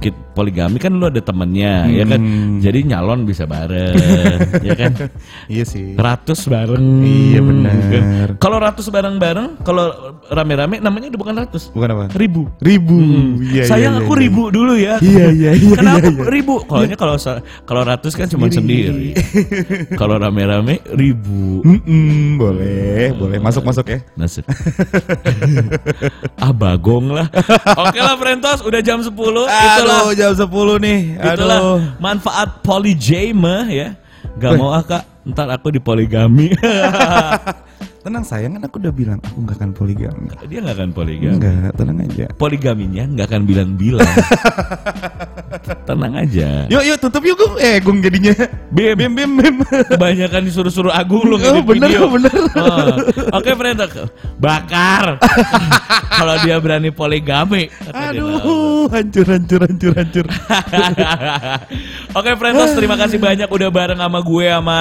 kit- 0.00 0.16
poligami 0.34 0.82
kan 0.82 0.90
lu 0.90 1.06
ada 1.06 1.22
temennya 1.22 1.86
ya 1.88 2.04
kan. 2.08 2.20
Hmm. 2.20 2.58
Jadi 2.58 2.78
nyalon 2.90 3.22
bisa 3.24 3.46
bareng 3.46 3.94
ya 4.66 4.74
kan. 4.74 4.92
Iya 5.46 5.64
sih. 5.64 5.94
Ratus 5.94 6.48
bareng. 6.48 6.82
Iya, 7.04 7.40
benar. 7.40 7.76
kan? 7.88 8.02
Kalau 8.42 8.58
ratus 8.58 8.86
bareng-bareng, 8.90 9.62
kalau 9.62 10.16
rame-rame 10.28 10.82
namanya 10.82 11.14
udah 11.14 11.20
bukan 11.20 11.36
ratus. 11.38 11.70
Bukan 11.70 11.88
apa? 11.94 12.04
Ribu. 12.18 12.50
Ribu. 12.58 12.98
Hmm. 12.98 13.38
Iya, 13.44 13.62
Sayang 13.70 13.94
iya, 13.98 14.02
aku 14.04 14.12
iya. 14.16 14.22
ribu 14.26 14.42
dulu 14.50 14.72
ya. 14.74 14.94
Iya, 15.00 15.26
iya, 15.30 15.50
iya, 15.60 15.74
Kenapa 15.76 16.06
iya, 16.06 16.10
iya. 16.10 16.24
ribu? 16.30 16.54
Kalau 16.66 16.84
kalau 16.98 17.16
kalau 17.64 17.82
ratus 17.86 18.12
kan 18.14 18.26
cuma 18.30 18.46
Sendiri. 18.54 19.14
kalau 20.00 20.18
rame-rame 20.18 20.78
ribu. 20.94 21.62
Mm-mm, 21.66 22.38
boleh, 22.38 23.10
boleh 23.16 23.38
masuk 23.42 23.66
masuk 23.66 23.86
ya. 23.90 23.98
Nasib. 24.14 24.46
ah 26.38 26.52
bagong 26.54 27.10
lah. 27.10 27.26
Oke 27.82 27.98
lah 27.98 28.14
Frentos, 28.14 28.62
udah 28.62 28.80
jam 28.84 28.93
10. 29.00 29.10
Itulah 29.10 29.48
Aduh, 29.48 30.12
jam 30.14 30.32
10 30.34 30.46
nih. 30.78 30.98
itulah 31.18 31.58
Aduh. 31.58 31.78
manfaat 31.98 32.48
polygame 32.60 33.56
ya. 33.70 33.88
Gak 34.34 34.58
mau 34.58 34.74
ah 34.74 34.82
kak, 34.82 35.02
ntar 35.24 35.46
aku 35.48 35.70
di 35.70 35.78
poligami. 35.78 36.50
Tenang 38.04 38.20
sayang 38.20 38.60
kan 38.60 38.68
aku 38.68 38.76
udah 38.84 38.92
bilang 38.92 39.16
aku 39.16 39.48
nggak 39.48 39.56
akan 39.56 39.70
poligami. 39.72 40.28
Dia 40.44 40.60
nggak 40.60 40.76
akan 40.76 40.90
poligami. 40.92 41.34
Enggak, 41.40 41.72
tenang 41.72 41.98
aja. 42.04 42.24
Poligaminya 42.36 43.02
nggak 43.08 43.26
akan 43.32 43.42
bilang-bilang. 43.48 44.12
Tenang 45.88 46.12
aja. 46.18 46.68
Yuk 46.68 46.82
yuk 46.84 46.96
tutup 47.00 47.24
yuk 47.24 47.36
Gung. 47.40 47.56
Eh 47.56 47.80
Gung 47.80 48.04
jadinya. 48.04 48.36
Bim. 48.68 48.92
Bim 48.98 49.12
bim 49.16 49.30
bim. 49.40 49.56
Kebanyakan 49.64 50.44
disuruh-suruh 50.44 50.92
Agung 50.92 51.24
lu 51.24 51.40
Oh, 51.40 51.64
bener, 51.64 51.88
video. 51.88 52.08
bener. 52.12 52.32
Oh. 52.56 53.40
Oke 53.40 53.56
Frentos, 53.56 53.92
bakar. 54.36 55.16
Kalau 56.20 56.34
dia 56.44 56.56
berani 56.60 56.92
poligami. 56.92 57.72
Aduh, 57.88 58.88
hancur 58.92 59.24
hancur 59.24 59.60
hancur 59.64 59.92
hancur. 59.96 60.26
Oke 62.18 62.30
Frentos, 62.36 62.70
terima 62.76 62.96
kasih 63.00 63.16
banyak 63.16 63.48
udah 63.48 63.68
bareng 63.70 64.00
sama 64.00 64.20
gue 64.20 64.46
sama 64.50 64.80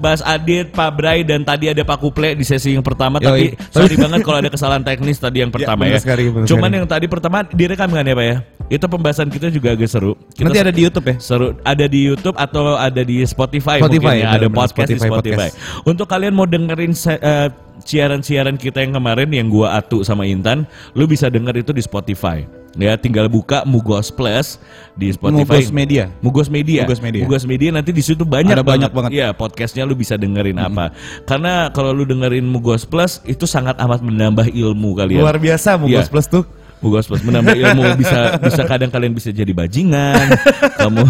Bas 0.00 0.20
Adit, 0.22 0.72
Pak 0.72 0.90
Bray 0.96 1.20
dan 1.26 1.44
tadi 1.44 1.68
ada 1.68 1.82
Pak 1.82 1.98
Kuple 1.98 2.29
di 2.36 2.44
sesi 2.46 2.74
yang 2.74 2.84
pertama 2.84 3.18
tapi 3.18 3.54
Yoi. 3.54 3.58
sorry 3.74 3.94
banget 3.96 4.20
kalau 4.22 4.38
ada 4.42 4.50
kesalahan 4.50 4.82
teknis 4.84 5.16
tadi 5.18 5.42
yang 5.42 5.52
pertama 5.52 5.86
ya. 5.88 5.96
benar 5.96 6.02
sekali, 6.02 6.22
Cuman 6.30 6.46
sekali. 6.46 6.74
yang 6.76 6.86
tadi 6.86 7.06
pertama 7.08 7.36
direkam 7.48 7.88
kan 7.90 8.04
ya 8.04 8.14
Pak 8.14 8.26
ya? 8.26 8.36
Itu 8.70 8.86
pembahasan 8.86 9.28
kita 9.34 9.50
juga 9.50 9.74
agak 9.74 9.90
seru. 9.90 10.14
Kita 10.30 10.46
Nanti 10.46 10.58
ada 10.62 10.70
di 10.70 10.80
YouTube 10.86 11.06
ya. 11.10 11.16
seru 11.18 11.46
ada 11.66 11.84
di 11.90 12.00
YouTube 12.06 12.36
atau 12.38 12.78
ada 12.78 13.02
di 13.02 13.18
Spotify, 13.26 13.82
Spotify, 13.82 13.82
mungkin 13.82 14.22
ya 14.22 14.26
ada 14.30 14.46
benar-benar 14.46 14.58
podcast 14.70 14.88
di 14.88 14.94
Spotify, 14.94 15.10
Spotify. 15.10 15.48
podcast. 15.50 15.82
Untuk 15.90 16.06
kalian 16.06 16.32
mau 16.38 16.46
dengerin 16.46 16.92
eh, 16.94 17.48
siaran-siaran 17.82 18.56
kita 18.60 18.78
yang 18.84 18.92
kemarin 18.94 19.28
yang 19.32 19.48
gua 19.50 19.74
Atu 19.74 20.06
sama 20.06 20.22
Intan, 20.28 20.68
lu 20.94 21.08
bisa 21.08 21.26
denger 21.32 21.66
itu 21.66 21.72
di 21.74 21.82
Spotify. 21.82 22.59
Ya, 22.78 22.94
tinggal 22.94 23.26
buka 23.26 23.66
Mugos 23.66 24.14
Plus 24.14 24.62
di 24.94 25.10
Spotify. 25.10 25.58
Mugos 25.58 25.70
Media. 25.74 26.04
Mugos 26.22 26.48
Media. 26.52 26.82
Mugos 26.86 27.42
Media. 27.42 27.70
nanti 27.74 27.90
di 27.90 27.98
situ 27.98 28.22
banyak 28.22 28.54
Ada 28.54 28.62
banyak 28.62 28.90
banget. 28.94 29.10
Iya, 29.10 29.28
podcastnya 29.34 29.82
lu 29.82 29.98
bisa 29.98 30.14
dengerin 30.14 30.54
apa. 30.62 30.94
Karena 31.26 31.74
kalau 31.74 31.90
lu 31.90 32.06
dengerin 32.06 32.46
Mugos 32.46 32.86
Plus 32.86 33.18
itu 33.26 33.42
sangat 33.42 33.74
amat 33.82 33.98
menambah 34.06 34.46
ilmu 34.54 34.94
kalian. 34.94 35.18
Luar 35.22 35.42
biasa 35.42 35.74
Mugos 35.82 36.06
Iya. 36.06 36.12
Plus 36.12 36.26
tuh. 36.30 36.44
Mugos 36.78 37.10
Plus 37.10 37.22
menambah 37.26 37.58
ilmu 37.66 37.82
bisa 37.98 38.38
bisa 38.38 38.62
kadang 38.64 38.88
kalian 38.88 39.12
bisa 39.12 39.28
jadi 39.34 39.52
bajingan, 39.52 40.32
kamu 40.80 41.04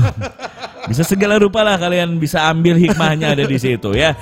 bisa 0.90 1.06
segala 1.06 1.38
rupa 1.38 1.62
lah 1.62 1.78
kalian 1.78 2.18
bisa 2.18 2.50
ambil 2.50 2.74
hikmahnya 2.74 3.38
ada 3.38 3.44
di 3.46 3.58
situ 3.60 3.94
ya. 3.94 4.16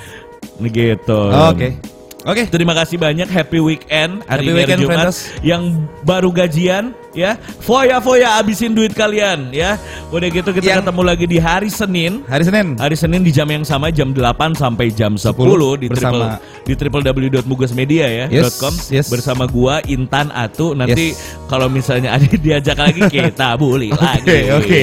Gitu. 0.59 1.21
Oke. 1.33 1.98
Oke. 2.29 2.45
Terima 2.45 2.71
kasih 2.71 2.95
banyak 2.95 3.25
Happy 3.25 3.57
Weekend 3.57 4.21
hari 4.23 4.45
Happy 4.45 4.53
weekend, 4.53 4.79
Jumat 4.85 4.97
friends. 5.09 5.17
yang 5.41 5.63
baru 6.01 6.29
gajian 6.29 6.93
ya. 7.11 7.35
Foya-foya 7.59 8.37
abisin 8.37 8.71
duit 8.71 8.93
kalian 8.93 9.49
ya. 9.49 9.75
Udah 10.09 10.29
gitu 10.29 10.53
kita 10.53 10.77
Yang- 10.77 10.85
ketemu 10.85 11.01
lagi 11.01 11.25
di 11.25 11.37
hari 11.37 11.67
Senin. 11.67 12.21
Hari 12.25 12.43
Senin. 12.45 12.77
Hari 12.77 12.95
Senin 12.95 13.21
di 13.21 13.33
jam 13.33 13.49
yang 13.49 13.65
sama 13.65 13.89
jam 13.89 14.13
8 14.13 14.53
sampai 14.53 14.93
jam 14.93 15.17
10, 15.17 15.75
di 15.75 15.89
bersama- 15.89 16.37
triple 16.69 17.01
di 17.01 17.29
www.mugosmedia 17.33 18.05
ya 18.05 18.25
Yes, 18.29 18.61
.com 18.61 18.69
yes. 18.93 19.09
bersama 19.09 19.49
gua 19.49 19.81
Intan 19.89 20.29
Atu 20.29 20.77
nanti 20.77 21.17
Yes. 21.17 21.49
kalau 21.49 21.65
misalnya 21.65 22.13
ada 22.13 22.29
diajak 22.29 22.77
lagi 22.77 23.01
kita 23.17 23.57
bully 23.57 23.89
Oke, 23.89 24.05
lagi 24.05 24.37
oke. 24.53 24.81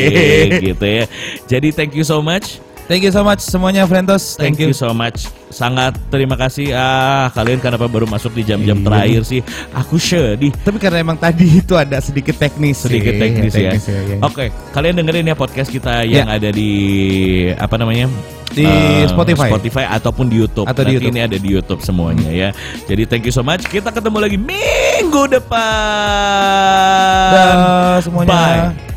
gitu 0.67 0.87
ya. 0.87 1.05
Jadi 1.47 1.69
thank 1.71 1.95
you 1.95 2.03
so 2.03 2.19
much 2.19 2.59
Thank 2.87 3.03
you 3.03 3.11
so 3.11 3.27
much 3.27 3.43
semuanya 3.43 3.83
Frentos. 3.83 4.39
Thank, 4.39 4.63
you. 4.63 4.71
so 4.71 4.95
much. 4.95 5.27
Sangat 5.51 5.99
terima 6.07 6.39
kasih. 6.39 6.71
Ah, 6.71 7.27
kalian 7.35 7.59
kenapa 7.59 7.91
baru 7.91 8.07
masuk 8.07 8.31
di 8.31 8.47
jam-jam 8.47 8.79
Iya. 8.79 8.87
terakhir 8.87 9.23
sih? 9.27 9.41
Aku 9.75 9.99
sedih. 9.99 10.55
Tapi 10.55 10.79
karena 10.79 11.03
emang 11.03 11.19
tadi 11.19 11.59
itu 11.59 11.75
ada 11.75 11.99
sedikit 11.99 12.39
teknis 12.39 12.79
sedikit 12.79 13.11
sih. 13.11 13.21
teknis 13.21 13.53
ya. 13.59 13.71
iya. 13.75 14.23
Oke, 14.23 14.55
kalian 14.71 15.03
dengerin 15.03 15.27
ya 15.27 15.35
podcast 15.35 15.67
kita 15.67 16.07
yang 16.07 16.31
ada 16.31 16.47
di 16.49 16.71
apa 17.53 17.75
namanya? 17.75 18.07
Di 18.55 18.63
Eh, 18.63 19.05
Spotify. 19.11 19.51
Spotify 19.51 19.85
ataupun 19.91 20.31
di 20.31 20.39
YouTube. 20.39 20.71
Atau 20.71 20.87
di 20.87 20.95
YouTube. 20.95 21.11
Ini 21.11 21.27
ada 21.27 21.37
di 21.37 21.49
YouTube 21.51 21.83
semuanya 21.83 22.31
ya. 22.31 22.49
Jadi 22.87 23.03
thank 23.05 23.27
you 23.27 23.35
so 23.35 23.43
much. 23.43 23.67
Kita 23.67 23.91
ketemu 23.91 24.23
lagi 24.23 24.39
minggu 24.39 25.27
depan. 25.27 25.59
Dah 27.35 27.99
semuanya. 27.99 28.31
Bye. 28.31 28.96